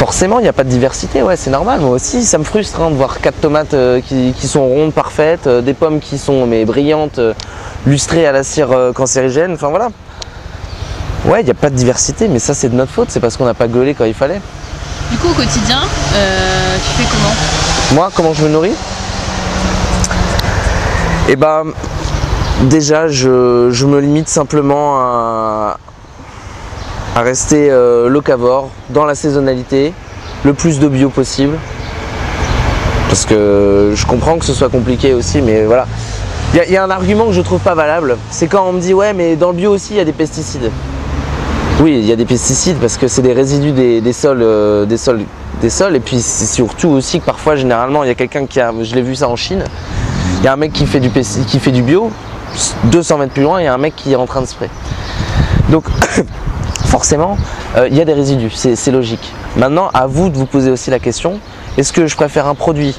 Forcément, 0.02 0.40
il 0.40 0.42
n'y 0.42 0.48
a 0.48 0.54
pas 0.54 0.64
de 0.64 0.70
diversité, 0.70 1.22
ouais, 1.22 1.36
c'est 1.36 1.52
normal. 1.52 1.80
Moi 1.80 1.92
aussi, 1.92 2.26
ça 2.26 2.40
me 2.40 2.44
frustre 2.44 2.82
hein, 2.82 2.90
de 2.90 2.96
voir 2.96 3.22
quatre 3.22 3.40
tomates 3.40 3.76
euh, 3.76 4.02
qui, 4.02 4.34
qui 4.36 4.48
sont 4.48 4.66
rondes, 4.66 4.94
parfaites, 4.94 5.46
euh, 5.46 5.62
des 5.62 5.76
pommes 5.76 6.00
qui 6.00 6.18
sont 6.18 6.48
mais 6.48 6.66
brillantes, 6.66 7.20
euh, 7.20 7.36
lustrées 7.86 8.26
à 8.26 8.32
la 8.32 8.42
cire 8.44 8.70
cancérigène. 8.96 9.54
Enfin 9.54 9.70
voilà. 9.70 9.90
Ouais, 11.26 11.42
il 11.42 11.46
n'y 11.46 11.52
a 11.52 11.54
pas 11.54 11.70
de 11.70 11.76
diversité, 11.76 12.28
mais 12.28 12.40
ça, 12.40 12.56
c'est 12.56 12.70
de 12.70 12.76
notre 12.76 12.92
faute. 12.92 13.12
C'est 13.12 13.20
parce 13.20 13.38
qu'on 13.38 13.46
n'a 13.46 13.54
pas 13.54 13.68
gueulé 13.68 13.94
quand 13.94 14.06
il 14.06 14.16
fallait. 14.16 14.42
Du 15.12 15.18
coup, 15.18 15.28
au 15.28 15.36
quotidien, 15.36 15.82
tu 15.84 17.04
fais 17.04 17.08
comment? 17.08 17.36
Moi, 17.94 18.10
comment 18.16 18.34
je 18.34 18.44
me 18.44 18.50
nourris? 18.50 18.74
Eh 21.30 21.36
ben, 21.36 21.66
déjà, 22.64 23.08
je, 23.08 23.70
je 23.70 23.86
me 23.86 24.00
limite 24.00 24.30
simplement 24.30 24.98
à, 24.98 25.78
à 27.16 27.22
rester 27.22 27.70
euh, 27.70 28.08
locavore 28.10 28.70
dans 28.90 29.06
la 29.06 29.16
saisonnalité, 29.16 29.94
le 30.44 30.54
plus 30.54 30.80
de 30.80 30.88
bio 30.88 31.10
possible. 31.10 31.58
Parce 33.10 33.26
que 33.26 33.92
je 33.94 34.06
comprends 34.06 34.38
que 34.38 34.46
ce 34.46 34.54
soit 34.54 34.70
compliqué 34.70 35.14
aussi, 35.14 35.42
mais 35.42 35.66
voilà. 35.66 35.86
Il 36.54 36.72
y 36.72 36.78
a- 36.78 36.84
un 36.84 36.90
argument 36.90 37.26
que 37.28 37.34
je 37.34 37.42
trouve 37.42 37.60
pas 37.60 37.76
valable, 37.76 38.18
c'est 38.30 38.48
quand 38.48 38.66
on 38.68 38.74
me 38.74 38.80
dit 38.82 38.94
ouais 38.94 39.14
mais 39.14 39.36
dans 39.38 39.50
le 39.52 39.56
bio 39.56 39.72
aussi 39.72 39.94
il 39.94 39.98
y 39.98 40.00
a 40.02 40.06
des 40.06 40.12
pesticides. 40.14 40.70
Oui, 41.82 41.98
il 41.98 42.06
y 42.06 42.12
a 42.12 42.16
des 42.16 42.26
pesticides 42.26 42.78
parce 42.78 42.98
que 42.98 43.08
c'est 43.08 43.22
des 43.22 43.34
résidus 43.34 43.72
des, 43.72 44.14
sols, 44.14 44.42
euh, 44.42 44.86
des 44.86 44.98
sols, 44.98 45.22
des 45.62 45.70
sols, 45.70 45.96
et 45.96 46.00
puis 46.00 46.20
c'est 46.22 46.46
surtout 46.46 46.90
aussi 46.90 47.20
que 47.20 47.26
parfois, 47.26 47.56
généralement, 47.56 48.04
il 48.04 48.08
y 48.08 48.12
a 48.12 48.16
quelqu'un 48.16 48.46
qui 48.46 48.60
a, 48.60 48.72
je 48.84 48.94
l'ai 48.94 49.02
vu 49.02 49.16
ça 49.16 49.30
en 49.30 49.36
Chine, 49.36 49.64
il 50.40 50.46
y 50.46 50.48
a 50.48 50.54
un 50.54 50.58
mec 50.58 50.74
qui 50.74 50.86
fait 50.86 51.00
du 51.00 51.10
qui 51.10 51.60
fait 51.60 51.72
du 51.72 51.82
bio, 51.82 52.12
200 52.86 53.18
mètres 53.18 53.34
plus 53.34 53.44
loin, 53.44 53.62
il 53.62 53.64
y 53.64 53.68
a 53.68 53.74
un 53.74 53.78
mec 53.80 53.96
qui 53.96 54.12
est 54.12 54.16
en 54.16 54.26
train 54.28 54.42
de 54.42 54.46
spray. 54.46 54.70
Donc, 55.70 55.86
forcément, 57.02 57.36
euh, 57.78 57.88
il 57.90 57.98
y 57.98 58.02
a 58.02 58.06
des 58.06 58.14
résidus, 58.14 58.52
c'est 58.52 58.92
logique. 58.92 59.34
Maintenant, 59.58 59.90
à 59.92 60.06
vous 60.06 60.30
de 60.30 60.38
vous 60.38 60.46
poser 60.46 60.70
aussi 60.70 60.92
la 60.92 61.00
question 61.00 61.40
est-ce 61.80 61.92
que 61.94 62.06
je 62.06 62.16
préfère 62.16 62.46
un 62.46 62.54
produit 62.54 62.96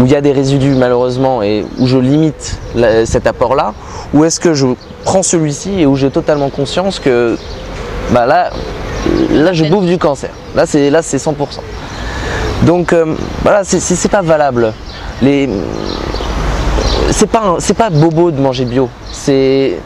où 0.00 0.06
il 0.06 0.10
y 0.10 0.16
a 0.16 0.22
des 0.22 0.32
résidus 0.32 0.74
malheureusement 0.74 1.42
et 1.42 1.66
où 1.78 1.86
je 1.86 1.98
limite 1.98 2.58
cet 3.04 3.26
apport-là, 3.26 3.74
ou 4.14 4.24
est-ce 4.24 4.40
que 4.40 4.54
je 4.54 4.68
prends 5.04 5.22
celui-ci 5.22 5.80
et 5.80 5.84
où 5.86 5.96
j'ai 5.96 6.08
totalement 6.10 6.48
conscience 6.48 6.98
que 6.98 7.36
bah 8.10 8.24
là, 8.24 8.48
je 9.52 9.64
bouffe 9.66 9.84
du 9.84 9.98
cancer. 9.98 10.30
Là 10.54 10.64
c'est 10.64 10.88
là 10.88 11.02
c'est 11.02 11.18
100%. 11.18 11.34
Donc 12.62 12.94
euh, 12.94 13.14
voilà, 13.42 13.64
c'est- 13.64 14.08
pas 14.08 14.22
valable. 14.22 14.72
Les 15.20 15.46
c'est 17.10 17.26
pas 17.28 17.58
pas 17.76 17.90
bobo 17.90 18.30
de 18.30 18.40
manger 18.40 18.64
bio. 18.64 18.88
C'est 19.12 19.78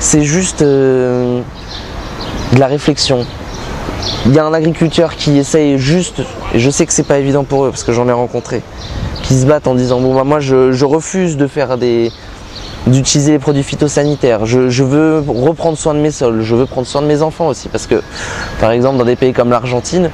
c'est 0.00 0.22
juste 0.22 0.62
euh, 0.62 1.40
de 2.52 2.60
la 2.60 2.66
réflexion. 2.66 3.26
Il 4.26 4.34
y 4.34 4.38
a 4.38 4.44
un 4.44 4.54
agriculteur 4.54 5.16
qui 5.16 5.38
essaye 5.38 5.78
juste, 5.78 6.20
et 6.54 6.58
je 6.58 6.70
sais 6.70 6.86
que 6.86 6.92
c'est 6.92 7.02
pas 7.06 7.18
évident 7.18 7.44
pour 7.44 7.64
eux 7.64 7.70
parce 7.70 7.82
que 7.82 7.92
j'en 7.92 8.08
ai 8.08 8.12
rencontré, 8.12 8.62
qui 9.22 9.34
se 9.34 9.46
battent 9.46 9.66
en 9.66 9.74
disant 9.74 10.00
bon 10.00 10.14
bah 10.14 10.24
moi 10.24 10.40
je, 10.40 10.84
refuse 10.84 11.36
de 11.36 11.46
faire 11.46 11.78
des 11.78 12.12
d'utiliser 12.86 13.32
les 13.32 13.38
produits 13.38 13.64
phytosanitaires. 13.64 14.46
Je, 14.46 14.82
veux 14.82 15.22
reprendre 15.26 15.76
soin 15.76 15.94
de 15.94 15.98
mes 15.98 16.12
sols, 16.12 16.42
je 16.42 16.54
veux 16.54 16.64
prendre 16.64 16.86
soin 16.86 17.02
de 17.02 17.06
mes 17.06 17.22
enfants 17.22 17.48
aussi 17.48 17.68
parce 17.68 17.86
que 17.86 18.00
par 18.60 18.70
exemple 18.70 18.98
dans 18.98 19.04
des 19.04 19.16
pays 19.16 19.32
comme 19.32 19.50
l'Argentine 19.50 20.10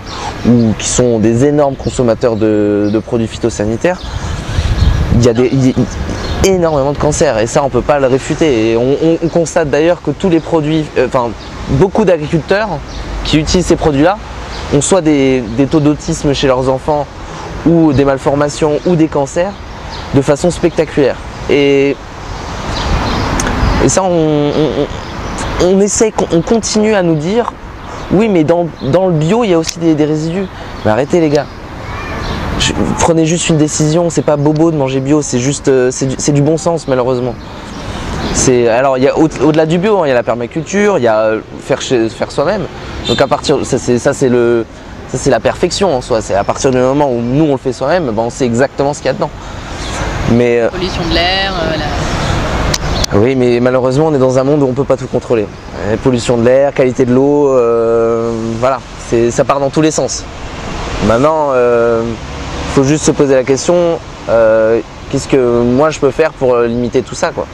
où 0.49 0.73
qui 0.79 0.89
sont 0.89 1.19
des 1.19 1.45
énormes 1.45 1.77
consommateurs 1.77 2.37
de, 2.37 3.01
produits 3.05 3.29
phytosanitaires, 3.29 4.01
il 5.15 5.25
y 5.25 5.29
a 5.29 5.35
des 5.35 5.51
énormément 6.45 6.93
de 6.93 6.99
cancers 6.99 7.39
et 7.39 7.47
ça 7.47 7.63
on 7.63 7.69
peut 7.69 7.83
pas 7.83 8.01
le 8.01 8.07
réfuter 8.07 8.71
et 8.71 8.77
on, 8.77 8.97
on- 9.03 9.19
on 9.23 9.29
constate 9.29 9.71
d'ailleurs 9.71 10.03
que 10.03 10.11
tous 10.11 10.29
les 10.29 10.41
produits 10.41 10.85
euh, 10.99 11.07
beaucoup 11.71 12.05
d'agriculteurs 12.05 12.69
qui 13.25 13.39
utilisent 13.39 13.67
ces 13.67 13.77
produits-là 13.77 14.19
ont 14.75 14.81
soit 14.81 15.01
des, 15.01 15.43
taux 15.71 15.81
d'autisme 15.81 16.33
chez 16.33 16.47
leurs 16.47 16.69
enfants 16.69 17.07
ou 17.67 17.93
des 17.93 18.05
malformations 18.05 18.79
ou 18.87 18.97
des 18.97 19.09
cancers 19.09 19.53
de 20.15 20.21
façon 20.21 20.51
spectaculaire. 20.51 21.17
Et, 21.51 21.97
ça, 23.87 24.03
on, 24.03 25.81
essaie, 25.81 26.13
on 26.33 26.41
continue 26.41 26.95
à 26.95 27.03
nous 27.03 27.17
dire 27.17 27.53
oui, 28.13 28.29
mais 28.29 28.45
dans, 28.45 28.67
le 28.83 29.13
bio, 29.13 29.45
il 29.45 29.51
y 29.51 29.55
a 29.55 29.59
aussi 29.59 29.79
des, 29.79 30.05
résidus. 30.05 30.47
Mais 30.85 30.91
arrêtez, 30.91 31.21
les 31.21 31.31
gars. 31.31 31.47
Prenez 33.01 33.27
juste 33.27 33.49
une 33.49 33.59
décision. 33.59 34.09
C'est 34.11 34.23
pas 34.23 34.37
bobo 34.37 34.71
de 34.71 34.77
manger 34.77 35.01
bio, 35.01 35.21
c'est 35.21 35.39
juste 35.39 35.69
euh, 35.69 35.91
c'est 35.91 36.33
du 36.33 36.43
bon 36.43 36.57
sens, 36.57 36.87
malheureusement. 36.89 37.35
C'est 38.35 38.69
alors 38.69 38.99
il 38.99 39.05
y 39.05 39.09
a 39.09 39.17
au- 39.17 39.29
au-delà 39.43 39.65
du 39.65 39.79
bio, 39.79 39.99
hein, 40.01 40.03
il 40.07 40.09
y 40.09 40.13
a 40.13 40.15
la 40.15 40.23
permaculture, 40.23 40.99
il 40.99 41.05
y 41.05 41.09
a 41.09 41.19
euh, 41.21 41.41
faire 41.63 41.81
chez- 41.81 42.09
faire 42.09 42.31
soi-même. 42.31 42.63
Donc 43.09 43.21
à 43.21 43.27
partir 43.27 43.65
ça 43.65 43.79
c'est 43.79 43.99
ça 43.99 44.13
c'est 44.13 44.29
le 44.29 44.67
ça 45.09 45.19
c'est 45.19 45.31
la 45.31 45.41
perfection 45.41 45.95
en 45.97 46.01
soi. 46.01 46.21
C'est 46.21 46.35
à 46.35 46.45
partir 46.45 46.71
du 46.71 46.79
moment 46.79 47.09
où 47.11 47.21
nous 47.21 47.45
on 47.45 47.53
le 47.53 47.59
fait 47.59 47.73
soi-même, 47.73 48.07
ben, 48.11 48.23
on 48.23 48.31
sait 48.31 48.45
exactement 48.45 48.93
ce 48.93 48.99
qu'il 48.99 49.07
y 49.07 49.11
a 49.11 49.13
dedans. 49.15 49.31
Mais 50.33 50.61
euh, 50.61 50.69
Pollution 50.71 51.03
de 51.09 51.15
l'air, 51.15 51.53
euh, 51.63 51.77
la- 51.79 53.19
oui, 53.21 53.37
mais 53.37 53.61
malheureusement, 53.61 54.07
on 54.09 54.15
est 54.15 54.19
dans 54.19 54.39
un 54.39 54.45
monde 54.45 54.63
où 54.63 54.67
on 54.67 54.73
peut 54.73 54.83
pas 54.85 54.97
tout 54.97 55.07
contrôler. 55.07 55.47
Pollution 56.03 56.37
de 56.37 56.45
l'air, 56.45 56.75
qualité 56.75 57.05
de 57.05 57.13
l'eau, 57.15 57.49
euh, 57.57 58.33
voilà, 58.59 58.81
c'est, 59.09 59.31
ça 59.31 59.45
part 59.45 59.61
dans 59.61 59.71
tous 59.71 59.83
les 59.83 59.93
sens. 59.93 60.25
Maintenant, 61.07 61.51
il 61.55 62.73
faut 62.75 62.83
juste 62.83 63.05
se 63.05 63.13
poser 63.13 63.35
la 63.37 63.45
question 63.45 63.99
qu'est-ce 64.27 65.29
que 65.29 65.63
moi 65.63 65.91
je 65.91 66.01
peux 66.01 66.11
faire 66.11 66.33
pour 66.33 66.57
limiter 66.59 67.03
tout 67.03 67.15
ça, 67.15 67.31
quoi? 67.31 67.47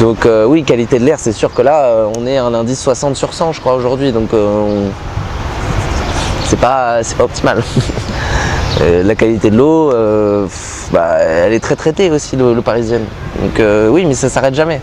Donc 0.00 0.24
euh, 0.24 0.46
oui, 0.46 0.64
qualité 0.64 0.98
de 0.98 1.04
l'air, 1.04 1.18
c'est 1.18 1.32
sûr 1.32 1.52
que 1.52 1.60
là, 1.60 1.84
euh, 1.84 2.06
on 2.18 2.26
est 2.26 2.38
à 2.38 2.44
un 2.44 2.54
indice 2.54 2.80
60 2.80 3.16
sur 3.16 3.34
100, 3.34 3.52
je 3.52 3.60
crois 3.60 3.74
aujourd'hui, 3.74 4.12
donc 4.12 4.32
euh, 4.32 4.46
on- 4.46 4.90
c'est 6.46 6.58
pas, 6.58 7.00
optimal. 7.18 7.62
La 9.04 9.14
qualité 9.14 9.50
de 9.50 9.56
l'eau, 9.58 9.92
euh, 9.92 10.46
bah, 10.90 11.18
elle 11.18 11.52
est 11.52 11.60
très 11.60 11.76
traitée 11.76 12.10
aussi, 12.10 12.34
l'eau 12.36 12.62
parisienne. 12.62 13.04
Donc 13.40 13.62
oui, 13.90 14.06
mais 14.06 14.14
ça 14.14 14.30
s'arrête 14.30 14.54
jamais. 14.54 14.80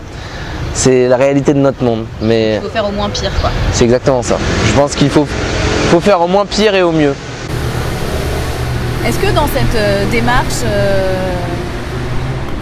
C'est 0.72 1.08
la 1.08 1.16
réalité 1.16 1.52
de 1.52 1.58
notre 1.58 1.82
monde. 1.82 2.04
Mais 2.22 2.56
il 2.56 2.62
faut 2.62 2.68
faire 2.68 2.86
au 2.88 2.92
moins 2.92 3.08
pire 3.10 3.32
quoi. 3.40 3.50
c'est 3.72 3.84
exactement 3.84 4.22
ça. 4.22 4.38
Je 4.66 4.72
pense 4.80 4.94
qu'il 4.94 5.10
faut, 5.10 5.26
faut 5.90 5.98
faire 6.00 6.20
au 6.20 6.28
moins 6.28 6.46
pire 6.46 6.74
et 6.76 6.82
au 6.82 6.92
mieux. 6.92 7.14
Est-ce 9.04 9.18
que 9.18 9.34
dans 9.34 9.48
cette 9.48 10.10
démarche, 10.12 10.62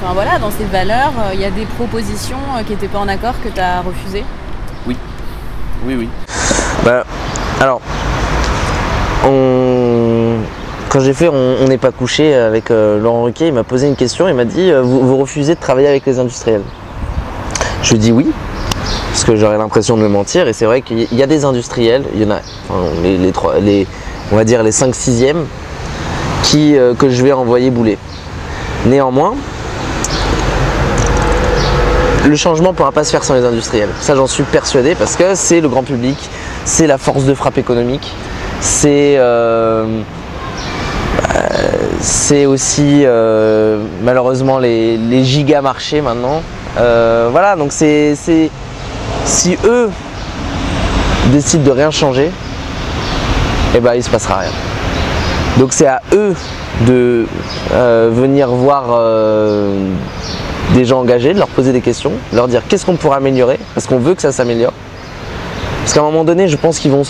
enfin 0.07 0.15
voilà, 0.15 0.39
dans 0.39 0.53
ces 0.53 0.65
valeurs, 0.65 1.13
euh, 1.19 1.35
il 1.35 1.41
y 1.41 1.45
a 1.45 1.51
des 1.51 1.65
propositions 1.65 2.37
euh, 2.57 2.63
qui 2.63 2.73
n'étaient 2.73 2.87
pas 2.87 3.01
en 3.01 3.09
accord 3.09 3.35
que 3.43 3.49
tu 3.49 3.59
as 3.59 3.81
refusées 3.81 4.25
Oui, 4.87 4.97
oui. 5.85 6.09
Bah, 6.85 7.05
alors, 7.61 7.81
on- 9.27 10.37
quand 10.89 11.01
j'ai 11.01 11.13
fait 11.13 11.29
On 11.29 11.67
n'est 11.67 11.79
pas 11.79 11.91
couché 11.91 12.35
avec 12.35 12.71
euh, 12.71 13.01
Laurent 13.01 13.25
Ruquier, 13.25 13.49
il 13.49 13.53
m'a 13.53 13.65
posé 13.65 13.89
une 13.89 13.97
question, 13.97 14.29
il 14.29 14.35
m'a 14.35 14.45
dit 14.45 14.71
euh, 14.71 14.81
vous, 14.83 15.01
vous 15.07 15.17
refusez 15.17 15.55
de 15.57 15.61
travailler 15.61 15.89
avec 15.89 16.07
les 16.07 16.19
industriels 16.21 16.63
Je 17.83 17.91
lui 17.91 17.97
ai 17.97 17.99
dit 17.99 18.13
oui, 18.13 18.31
parce 19.11 19.25
que 19.25 19.35
j'aurais 19.35 19.59
l'impression 19.59 19.97
de 19.97 20.03
me 20.03 20.09
mentir, 20.09 20.47
et 20.47 20.53
c'est 20.53 20.67
vrai 20.67 20.83
qu'il 20.83 21.13
y- 21.13 21.23
a 21.23 21.27
des 21.27 21.45
industriels, 21.45 22.05
il 22.15 22.23
y 22.23 22.27
en 22.27 22.31
a 22.31 22.39
enfin, 22.69 22.85
les, 23.03 23.19
les 23.19 23.33
trois, 23.33 23.59
les, 23.59 23.87
on 24.33 24.37
va 24.37 24.45
dire 24.45 24.63
les 24.63 24.73
5 24.73 24.95
6 24.95 25.25
e 25.25 25.35
qui, 26.45 26.77
euh, 26.77 26.95
que 26.95 27.09
je 27.09 27.23
vais 27.25 27.33
envoyer 27.33 27.71
bouler. 27.71 27.99
Néanmoins, 28.87 29.35
le 32.27 32.37
changement 32.37 32.71
ne 32.71 32.75
pourra 32.75 32.93
pas 32.93 33.05
se 33.05 33.11
faire 33.11 33.25
sans 33.25 33.35
les 33.35 33.45
industriels. 33.45 33.89
Ça, 34.01 34.15
j'en 34.15 34.27
suis 34.27 34.43
persuadé 34.43 34.95
parce 34.95 35.17
que 35.17 35.35
c'est 35.35 35.61
le 35.61 35.69
grand 35.69 35.83
public, 35.83 36.17
c'est 36.65 36.87
la 36.87 36.99
force 36.99 37.25
de 37.25 37.35
frappe 37.35 37.59
économique, 37.59 38.13
c'est 38.61 39.17
euh, 39.19 40.01
euh, 41.35 42.47
aussi 42.47 43.03
euh, 43.05 43.79
malheureusement 44.03 44.59
les, 44.59 44.97
les 44.97 45.25
giga 45.25 45.63
marchés 45.63 46.01
maintenant. 46.01 46.43
Voilà, 46.77 47.57
donc 47.57 47.73
c'est 47.73 48.15
si 49.25 49.57
eux 49.65 49.91
décident 51.33 51.65
de 51.65 51.71
rien 51.71 51.91
changer, 51.91 52.31
et 53.75 53.81
ben 53.81 53.95
il 53.95 54.03
se 54.03 54.11
passera 54.11 54.39
rien. 54.41 54.51
Donc 55.59 55.73
c'est 55.73 55.87
à 55.87 56.03
eux 56.13 56.35
de 56.87 57.27
venir 57.73 58.49
voir 58.49 59.01
des 60.77 60.85
gens 60.85 61.01
engagés, 61.01 61.33
de 61.33 61.39
leur 61.39 61.49
poser 61.49 61.73
des 61.73 61.81
questions, 61.81 62.13
de 62.33 62.37
leur 62.37 62.49
dire 62.49 62.63
qu'est-ce 62.69 62.85
qu'on 62.85 62.97
pourrait 62.97 63.17
améliorer, 63.17 63.59
parce 63.75 63.87
qu'on 63.87 63.99
veut 63.99 64.15
que 64.15 64.23
ça 64.23 64.31
s'améliore. 64.31 64.73
Parce 65.81 65.95
qu'à 65.95 66.01
un 66.01 66.05
moment 66.05 66.25
donné, 66.25 66.49
je 66.49 66.57
pense 66.57 66.79
qu'ils 66.79 66.91
vont, 66.91 67.03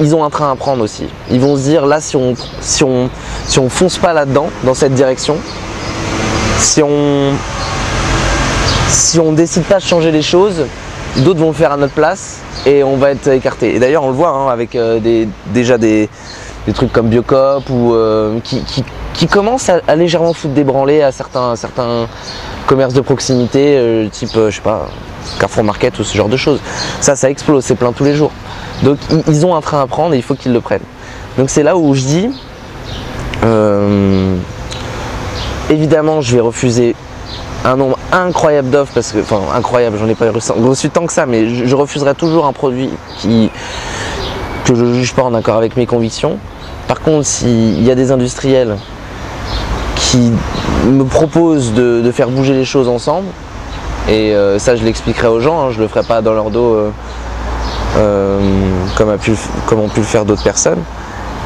ils, 0.00 0.14
ont 0.14 0.24
un 0.24 0.30
train 0.30 0.50
à 0.50 0.54
prendre 0.54 0.82
aussi. 0.82 1.08
Ils 1.30 1.40
vont 1.40 1.56
se 1.56 1.62
dire 1.62 1.86
là, 1.86 2.00
si 2.00 2.16
on, 2.16 2.34
si 2.60 2.84
on, 2.84 3.10
si 3.46 3.58
on 3.58 3.68
fonce 3.68 3.98
pas 3.98 4.12
là-dedans, 4.12 4.46
dans 4.64 4.74
cette 4.74 4.94
direction, 4.94 5.36
si 6.58 6.82
on, 6.82 7.32
si 8.88 9.18
on 9.18 9.32
décide 9.32 9.64
pas 9.64 9.78
de 9.78 9.82
changer 9.82 10.12
les 10.12 10.22
choses, 10.22 10.66
d'autres 11.16 11.40
vont 11.40 11.48
le 11.48 11.54
faire 11.54 11.72
à 11.72 11.76
notre 11.76 11.94
place 11.94 12.38
et 12.64 12.84
on 12.84 12.96
va 12.96 13.10
être 13.10 13.26
écarté. 13.28 13.74
Et 13.74 13.80
d'ailleurs, 13.80 14.04
on 14.04 14.10
le 14.10 14.14
voit 14.14 14.30
hein, 14.30 14.48
avec 14.50 14.76
euh, 14.76 15.00
des, 15.00 15.28
déjà 15.52 15.76
des, 15.76 16.08
des 16.66 16.72
trucs 16.72 16.92
comme 16.92 17.08
Biocop 17.08 17.68
ou 17.70 17.92
euh, 17.92 18.38
qui, 18.44 18.62
qui, 19.14 19.26
commencent 19.26 19.68
à, 19.68 19.80
à 19.88 19.96
légèrement 19.96 20.32
foutre 20.32 20.54
des 20.54 21.02
à 21.02 21.10
certains, 21.10 21.56
certains 21.56 22.06
commerces 22.66 22.94
de 22.94 23.00
proximité, 23.00 23.76
euh, 23.78 24.08
type, 24.08 24.36
euh, 24.36 24.50
je 24.50 24.56
sais 24.56 24.62
pas, 24.62 24.88
Carrefour 25.38 25.64
Market 25.64 25.98
ou 25.98 26.04
ce 26.04 26.16
genre 26.16 26.28
de 26.28 26.36
choses. 26.36 26.60
Ça, 27.00 27.16
ça 27.16 27.30
explose, 27.30 27.64
c'est 27.64 27.74
plein 27.74 27.92
tous 27.92 28.04
les 28.04 28.14
jours. 28.14 28.32
Donc, 28.82 28.98
ils, 29.28 29.46
ont 29.46 29.54
un 29.54 29.60
train 29.60 29.80
à 29.80 29.86
prendre 29.86 30.14
et 30.14 30.18
il 30.18 30.22
faut 30.22 30.34
qu'ils 30.34 30.52
le 30.52 30.60
prennent. 30.60 30.84
Donc, 31.38 31.48
c'est 31.48 31.62
là 31.62 31.76
où 31.76 31.94
je 31.94 32.00
dis, 32.00 32.30
euh, 33.44 34.36
évidemment, 35.70 36.20
je 36.20 36.34
vais 36.34 36.40
refuser 36.40 36.94
un 37.64 37.76
nombre 37.76 37.98
incroyable 38.12 38.70
d'offres 38.70 38.92
parce 38.94 39.12
que, 39.12 39.18
enfin, 39.18 39.40
incroyable, 39.54 39.96
j'en 39.98 40.08
ai 40.08 40.14
pas 40.14 40.26
reçu 40.30 40.90
tant 40.90 41.06
que 41.06 41.12
ça, 41.12 41.26
mais 41.26 41.48
je, 41.48 41.64
je 41.64 41.74
refuserai 41.74 42.14
toujours 42.14 42.46
un 42.46 42.52
produit 42.52 42.90
qui, 43.18 43.50
que 44.64 44.74
je 44.74 44.92
juge 44.92 45.14
pas 45.14 45.22
en 45.22 45.34
accord 45.34 45.56
avec 45.56 45.76
mes 45.76 45.86
convictions. 45.86 46.38
Par 46.88 47.00
contre, 47.00 47.26
s'il 47.26 47.82
y 47.82 47.90
a 47.90 47.94
des 47.94 48.12
industriels 48.12 48.76
qui 49.96 50.32
me 50.92 51.04
proposent 51.04 51.72
de, 51.72 52.10
faire 52.12 52.28
bouger 52.28 52.54
les 52.54 52.64
choses 52.64 52.88
ensemble, 52.88 53.28
et 54.08 54.34
euh, 54.34 54.58
ça 54.58 54.76
je 54.76 54.84
l'expliquerai 54.84 55.28
aux 55.28 55.40
gens, 55.40 55.60
hein, 55.60 55.70
je 55.72 55.80
le 55.80 55.88
ferai 55.88 56.04
pas 56.04 56.22
dans 56.22 56.32
leur 56.32 56.50
dos 56.50 56.74
euh, 56.74 56.90
euh, 57.96 58.38
comme, 58.96 59.10
a 59.10 59.18
pu, 59.18 59.32
ont 59.72 59.88
pu 59.88 60.00
le 60.00 60.06
faire 60.06 60.24
d'autres 60.24 60.44
personnes, 60.44 60.82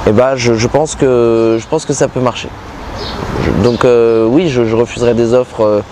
et 0.07 0.13
ben 0.13 0.37
je, 0.37 0.67
pense 0.67 0.95
que, 0.95 1.59
je 1.61 1.67
pense 1.67 1.85
que 1.85 1.93
ça 1.93 2.09
peut 2.09 2.21
marcher. 2.21 2.49
Donc 3.63 3.85
oui, 3.85 4.49
je, 4.49 4.75
refuserai 4.75 5.15
des 5.15 5.35
offres 5.35 5.83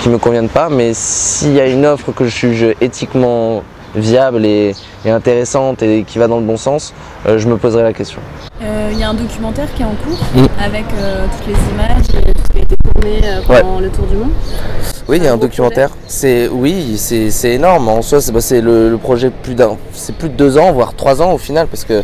qui 0.00 0.08
me 0.08 0.18
conviennent 0.18 0.48
pas, 0.48 0.68
mais 0.68 0.92
s'il 0.94 1.52
y 1.52 1.60
a 1.60 1.66
une 1.66 1.86
offre 1.86 2.12
que 2.12 2.24
je 2.24 2.30
juge 2.30 2.74
éthiquement 2.80 3.62
viable 3.94 4.44
et, 4.44 4.74
intéressante 5.06 5.82
et 5.82 6.04
qui 6.06 6.18
va 6.18 6.26
dans 6.26 6.38
le 6.38 6.44
bon 6.44 6.56
sens, 6.56 6.92
je 7.26 7.46
me 7.46 7.56
poserai 7.56 7.82
la 7.82 7.92
question. 7.92 8.20
Euh, 8.62 8.90
Il 8.92 8.98
y 8.98 9.04
a 9.04 9.08
un 9.10 9.14
documentaire 9.14 9.68
qui 9.74 9.82
est 9.82 9.84
en 9.84 9.94
cours 10.04 10.18
Mm. 10.34 10.46
avec 10.64 10.84
euh, 10.98 11.26
toutes 11.26 11.46
les 11.46 11.54
images 11.72 12.06
et 12.26 12.32
tout 12.32 12.42
ce 12.44 12.52
qui 12.52 12.58
a 12.58 12.62
été 12.62 12.76
tourné 12.84 13.20
euh, 13.24 13.40
pendant 13.46 13.78
le 13.80 13.88
tour 13.90 14.06
du 14.06 14.16
monde. 14.16 14.30
Oui, 15.08 15.18
il 15.18 15.24
y 15.24 15.28
a 15.28 15.32
Un 15.32 15.36
documentaire. 15.36 15.90
C'est 16.06 16.48
oui, 16.48 16.96
c'est 16.98 17.52
énorme. 17.52 17.88
En 17.88 18.02
soi, 18.02 18.20
c'est 18.20 18.32
bah, 18.32 18.40
le, 18.60 18.90
le 18.90 18.98
projet 18.98 19.30
plus 19.30 19.54
d'un, 19.54 19.76
c'est 19.92 20.14
plus 20.14 20.28
de 20.28 20.34
deux 20.34 20.58
ans, 20.58 20.72
voire 20.72 20.94
trois 20.94 21.22
ans 21.22 21.32
au 21.32 21.38
final, 21.38 21.66
parce 21.68 21.84
que 21.84 22.02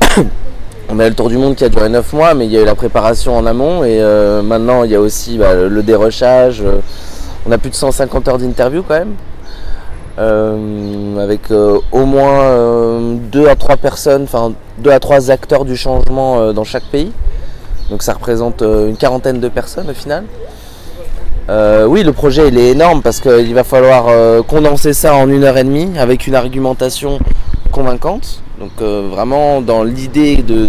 on 0.90 0.98
a 0.98 1.06
eu 1.06 1.08
le 1.08 1.14
tour 1.14 1.28
du 1.30 1.38
monde 1.38 1.54
qui 1.56 1.64
a 1.64 1.68
duré 1.68 1.88
neuf 1.88 2.12
mois, 2.12 2.34
mais 2.34 2.44
il 2.46 2.52
y 2.52 2.58
a 2.58 2.62
eu 2.62 2.64
la 2.66 2.74
préparation 2.74 3.36
en 3.36 3.46
amont 3.46 3.82
et 3.84 4.00
euh, 4.00 4.42
maintenant 4.42 4.84
il 4.84 4.90
y 4.90 4.94
a 4.94 5.00
aussi 5.00 5.38
bah, 5.38 5.54
le, 5.54 5.68
le 5.68 5.82
dérochage. 5.82 6.60
euh, 6.62 6.80
on 7.46 7.52
a 7.52 7.56
plus 7.58 7.70
de 7.70 7.74
150 7.74 8.28
heures 8.28 8.38
d'interview 8.38 8.82
quand 8.86 8.94
même. 8.98 9.14
Euh, 10.18 11.18
avec 11.18 11.50
euh, 11.50 11.78
au 11.92 12.04
moins 12.04 12.42
euh, 12.42 13.14
deux 13.32 13.48
à 13.48 13.54
trois 13.54 13.76
personnes, 13.76 14.24
enfin 14.24 14.52
deux 14.78 14.90
à 14.90 14.98
trois 14.98 15.30
acteurs 15.30 15.64
du 15.64 15.76
changement 15.76 16.52
dans 16.52 16.64
chaque 16.64 16.84
pays. 16.84 17.12
Donc 17.90 18.02
ça 18.02 18.14
représente 18.14 18.62
une 18.62 18.96
quarantaine 18.96 19.40
de 19.40 19.48
personnes 19.48 19.90
au 19.90 19.94
final. 19.94 20.24
Oui, 21.88 22.04
le 22.04 22.12
projet 22.12 22.46
il 22.48 22.58
est 22.58 22.70
énorme 22.70 23.02
parce 23.02 23.18
qu'il 23.20 23.54
va 23.54 23.64
falloir 23.64 24.44
condenser 24.44 24.92
ça 24.92 25.16
en 25.16 25.28
une 25.28 25.42
heure 25.42 25.58
et 25.58 25.64
demie 25.64 25.98
avec 25.98 26.28
une 26.28 26.36
argumentation 26.36 27.18
convaincante. 27.72 28.42
Donc 28.60 28.80
vraiment 28.80 29.60
dans 29.60 29.82
l'idée 29.82 30.36
de, 30.36 30.68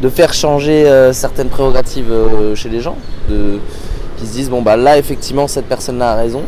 de, 0.00 0.08
faire 0.08 0.32
changer 0.32 1.10
certaines 1.12 1.48
prérogatives 1.48 2.12
chez 2.54 2.70
les 2.70 2.80
gens, 2.80 2.96
qui 4.16 4.26
se 4.26 4.32
disent 4.32 4.48
bon 4.48 4.62
bah 4.62 4.78
là 4.78 4.96
effectivement 4.96 5.46
cette 5.46 5.66
personne-là 5.66 6.12
a 6.12 6.14
raison. 6.16 6.42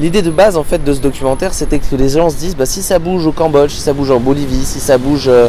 L'idée 0.00 0.22
de 0.22 0.30
base 0.30 0.56
en 0.56 0.64
fait 0.64 0.82
de 0.82 0.94
ce 0.94 1.00
documentaire 1.00 1.52
c'était 1.52 1.78
que 1.78 1.94
les 1.94 2.08
gens 2.08 2.30
se 2.30 2.36
disent 2.36 2.56
bah 2.56 2.64
si 2.64 2.80
ça 2.82 2.98
bouge 2.98 3.26
au 3.26 3.32
Cambodge, 3.32 3.72
si 3.72 3.82
ça 3.82 3.92
bouge 3.92 4.10
en 4.10 4.18
Bolivie, 4.18 4.64
si 4.64 4.80
ça 4.80 4.96
bouge 4.96 5.28
euh, 5.28 5.48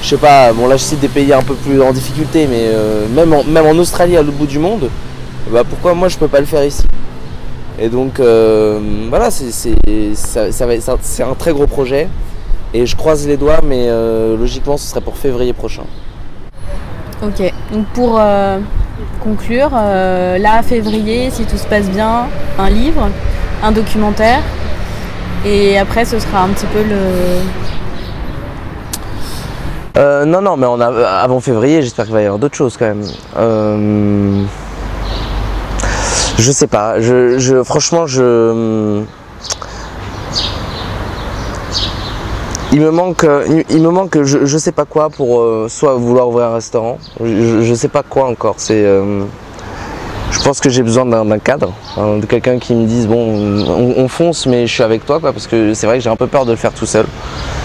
je 0.00 0.10
sais 0.10 0.16
pas, 0.16 0.52
bon 0.52 0.68
là 0.68 0.76
je 0.76 0.84
cite 0.84 1.00
des 1.00 1.08
pays 1.08 1.32
un 1.32 1.42
peu 1.42 1.54
plus 1.54 1.82
en 1.82 1.92
difficulté 1.92 2.46
mais 2.48 2.68
euh, 2.68 3.08
même, 3.08 3.66
en, 3.66 3.78
Australie 3.78 4.16
à 4.16 4.22
l'autre 4.22 4.36
bout 4.36 4.46
du 4.46 4.60
monde, 4.60 4.88
bah 5.50 5.64
pourquoi 5.68 5.94
moi 5.94 6.06
je 6.06 6.16
peux 6.16 6.28
pas 6.28 6.38
le 6.38 6.46
faire 6.46 6.64
ici? 6.64 6.84
Et 7.80 7.88
donc 7.88 8.20
euh, 8.20 8.78
voilà, 9.08 9.32
c'est 9.32 9.50
c'est- 9.50 11.22
un 11.24 11.34
très 11.34 11.52
gros 11.52 11.66
projet 11.66 12.08
et 12.72 12.86
je 12.86 12.94
croise 12.94 13.26
les 13.26 13.36
doigts, 13.36 13.60
mais 13.64 13.86
euh, 13.88 14.36
logiquement 14.36 14.76
ce 14.76 14.86
serait 14.86 15.00
pour 15.00 15.16
février 15.16 15.52
prochain. 15.52 15.82
Ok, 17.24 17.52
donc 17.72 17.86
pour 17.86 18.20
conclure, 19.20 19.70
là, 19.70 20.62
février, 20.62 21.30
si 21.32 21.44
tout 21.44 21.56
se 21.56 21.66
passe 21.66 21.88
bien, 21.90 22.26
un 22.58 22.70
livre, 22.70 23.08
un 23.62 23.72
documentaire, 23.72 24.42
et 25.44 25.78
après 25.78 26.04
ce 26.04 26.18
sera 26.18 26.42
un 26.42 26.48
petit 26.48 26.66
peu 26.66 26.82
le... 26.82 27.40
Euh, 29.96 30.24
non, 30.24 30.40
non, 30.40 30.56
mais 30.56 30.66
on 30.66 30.80
a, 30.80 30.86
avant 30.86 31.40
février, 31.40 31.82
j'espère 31.82 32.04
qu'il 32.04 32.14
va 32.14 32.22
y 32.22 32.24
avoir 32.24 32.38
d'autres 32.38 32.56
choses 32.56 32.76
quand 32.76 32.86
même. 32.86 33.02
Euh, 33.36 34.44
je 36.38 36.52
sais 36.52 36.68
pas, 36.68 37.00
je, 37.00 37.62
franchement, 37.64 38.06
je. 38.06 39.02
Il 42.70 42.80
me 42.80 42.90
manque, 42.90 43.26
il 43.70 43.82
me 43.82 43.88
manque, 43.90 44.22
je, 44.22 44.44
je 44.44 44.58
sais 44.58 44.72
pas 44.72 44.84
quoi 44.84 45.08
pour 45.10 45.40
euh, 45.40 45.66
soit 45.68 45.94
vouloir 45.94 46.28
ouvrir 46.28 46.46
un 46.48 46.54
restaurant, 46.54 46.98
je, 47.20 47.62
je 47.62 47.74
sais 47.74 47.88
pas 47.88 48.04
quoi 48.04 48.26
encore. 48.28 48.54
C'est, 48.58 48.84
euh, 48.84 49.24
je 50.30 50.38
pense 50.42 50.60
que 50.60 50.68
j'ai 50.70 50.82
besoin 50.82 51.04
d'un 51.06 51.38
cadre, 51.38 51.72
hein, 51.96 52.18
de 52.18 52.26
quelqu'un 52.26 52.58
qui 52.58 52.74
me 52.74 52.86
dise 52.86 53.06
bon, 53.06 53.64
on, 53.68 53.94
on 54.02 54.08
fonce, 54.08 54.46
mais 54.46 54.66
je 54.66 54.72
suis 54.74 54.82
avec 54.82 55.04
toi, 55.06 55.20
quoi, 55.20 55.32
parce 55.32 55.46
que 55.46 55.74
c'est 55.74 55.86
vrai 55.86 55.98
que 55.98 56.04
j'ai 56.04 56.10
un 56.10 56.16
peu 56.16 56.26
peur 56.26 56.44
de 56.44 56.50
le 56.50 56.56
faire 56.56 56.72
tout 56.72 56.86
seul. 56.86 57.06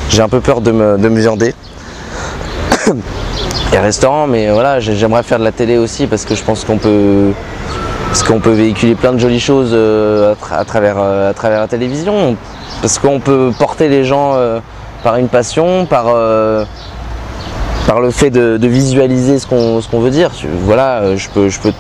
J'ai 0.10 0.22
un 0.22 0.30
peu 0.30 0.40
peur 0.40 0.62
de 0.62 0.72
me, 0.72 0.98
de 0.98 1.10
me. 1.10 1.20
Il 3.72 3.74
y 3.74 3.78
a 3.78 3.82
restaurant, 3.82 4.28
mais 4.28 4.52
voilà, 4.52 4.80
j'ai- 4.80 4.96
j'aimerais 4.96 5.24
faire 5.24 5.40
de 5.40 5.44
la 5.44 5.52
télé 5.52 5.78
aussi 5.78 6.06
parce 6.08 6.26
que 6.26 6.36
je 6.36 6.44
pense 6.44 6.64
qu'on 6.64 6.78
peut, 6.78 7.32
qu'on 8.28 8.40
peut 8.40 8.52
véhiculer 8.52 8.94
plein 8.96 9.14
de 9.14 9.18
jolies 9.18 9.40
choses 9.40 9.72
euh, 9.74 10.34
à, 10.34 10.36
tra- 10.36 10.60
à 10.60 10.66
travers, 10.66 10.98
euh, 11.00 11.32
à 11.32 11.34
travers 11.34 11.60
la 11.60 11.68
télévision, 11.68 12.36
parce 12.82 13.00
qu'on 13.00 13.20
peut 13.20 13.52
porter 13.58 13.90
les 13.90 14.04
gens 14.06 14.34
euh, 14.36 14.60
par 15.04 15.16
une 15.18 15.28
passion, 15.28 15.86
par, 15.86 16.06
par 17.88 18.00
le 18.00 18.12
fait 18.12 18.30
de, 18.30 18.58
visualiser 18.68 19.40
ce 19.40 19.48
qu'on, 19.48 20.00
veut 20.00 20.12
dire. 20.12 20.32
Voilà, 20.66 21.16
je 21.16 21.28
peux, 21.30 21.50
je 21.50 21.60
peux, 21.60 21.72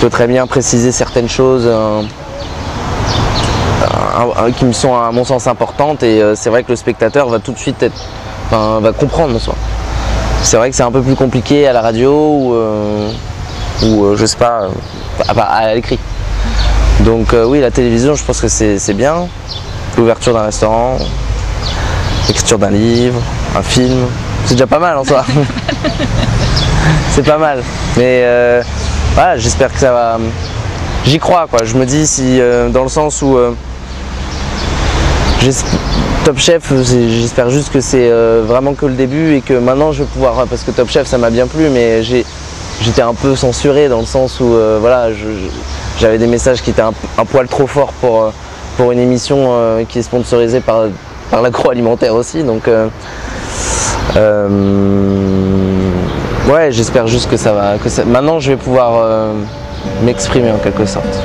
je 0.00 0.06
peux 0.06 0.10
très 0.10 0.26
bien 0.26 0.46
préciser 0.46 0.92
certaines 0.92 1.28
choses. 1.28 1.64
euh, 1.66 2.00
un- 4.16 4.46
un- 4.46 4.50
qui 4.50 4.64
me 4.64 4.72
sont 4.72 4.94
à 4.96 5.10
mon 5.12 5.24
sens 5.24 5.46
importantes 5.46 6.02
et 6.02 6.22
euh, 6.22 6.34
c'est 6.34 6.48
vrai 6.48 6.62
que 6.62 6.70
le 6.70 6.76
spectateur 6.76 7.28
va 7.28 7.38
tout 7.38 7.52
de 7.52 7.58
suite 7.58 7.82
être, 7.82 7.94
enfin, 8.46 8.80
va 8.80 8.92
comprendre 8.92 9.36
en 9.36 9.38
soi. 9.38 9.54
C'est 10.42 10.56
vrai 10.56 10.70
que 10.70 10.76
c'est 10.76 10.82
un 10.82 10.90
peu 10.90 11.02
plus 11.02 11.16
compliqué 11.16 11.66
à 11.68 11.74
la 11.74 11.82
radio 11.82 12.12
ou, 12.12 12.54
euh, 12.54 13.10
ou 13.82 14.04
euh, 14.04 14.16
je 14.16 14.24
sais 14.24 14.36
pas, 14.38 14.62
euh, 14.62 15.34
à, 15.38 15.74
l'écrit. 15.74 15.98
Donc 17.00 17.34
euh, 17.34 17.44
oui, 17.44 17.60
la 17.60 17.70
télévision, 17.70 18.14
je 18.14 18.24
pense 18.24 18.40
que 18.40 18.48
c'est 18.48 18.78
c'est 18.78 18.94
bien. 18.94 19.26
L'ouverture 19.98 20.32
d'un 20.32 20.44
restaurant, 20.44 20.96
l'écriture 22.28 22.58
d'un 22.58 22.70
livre, 22.70 23.20
un 23.54 23.62
film, 23.62 24.06
c'est 24.46 24.54
déjà 24.54 24.66
pas 24.66 24.78
mal 24.78 24.96
en 24.96 25.04
soi. 25.04 25.24
c'est 27.10 27.26
pas 27.26 27.38
mal. 27.38 27.62
Mais 27.96 28.22
euh, 28.24 28.62
voilà, 29.14 29.36
j'espère 29.36 29.72
que 29.72 29.78
ça 29.78 29.92
va. 29.92 30.18
J'y 31.04 31.18
crois 31.18 31.46
quoi. 31.50 31.64
Je 31.64 31.74
me 31.76 31.86
dis 31.86 32.06
si 32.06 32.40
euh, 32.40 32.68
dans 32.68 32.82
le 32.82 32.88
sens 32.88 33.22
où 33.22 33.36
euh, 33.36 33.52
Top 36.24 36.38
Chef, 36.38 36.70
j'espère 36.84 37.48
juste 37.48 37.72
que 37.72 37.80
c'est 37.80 38.10
euh, 38.10 38.42
vraiment 38.46 38.74
que 38.74 38.84
le 38.84 38.92
début 38.92 39.36
et 39.36 39.40
que 39.40 39.54
maintenant 39.54 39.90
je 39.90 40.02
vais 40.02 40.08
pouvoir, 40.08 40.46
parce 40.46 40.62
que 40.62 40.70
Top 40.70 40.90
Chef 40.90 41.06
ça 41.06 41.16
m'a 41.16 41.30
bien 41.30 41.46
plu, 41.46 41.70
mais 41.70 42.02
j'étais 42.02 43.00
un 43.00 43.14
peu 43.14 43.34
censuré 43.34 43.88
dans 43.88 44.00
le 44.00 44.06
sens 44.06 44.38
où 44.38 44.54
euh, 44.54 44.76
voilà, 44.80 45.08
j'avais 45.98 46.18
des 46.18 46.26
messages 46.26 46.60
qui 46.60 46.70
étaient 46.70 46.82
un, 46.82 47.24
poil 47.24 47.48
trop 47.48 47.66
forts 47.66 47.94
pour, 48.02 48.22
euh, 48.22 48.30
pour 48.76 48.92
une 48.92 48.98
émission 48.98 49.48
euh, 49.52 49.84
qui 49.88 50.00
est 50.00 50.02
sponsorisée 50.02 50.60
par, 50.60 50.84
par 51.30 51.40
l'agroalimentaire 51.40 52.14
aussi. 52.14 52.42
Donc 52.42 52.68
euh, 52.68 52.88
euh, 54.16 54.48
ouais, 56.48 56.70
j'espère 56.72 57.06
juste 57.06 57.30
que 57.30 57.36
ça 57.36 57.52
va, 57.52 57.76
que 57.78 58.02
maintenant 58.02 58.38
je 58.38 58.52
vais 58.52 58.56
pouvoir 58.56 58.92
euh, 58.96 59.32
m'exprimer 60.04 60.50
en 60.50 60.58
quelque 60.58 60.86
sorte. 60.86 61.22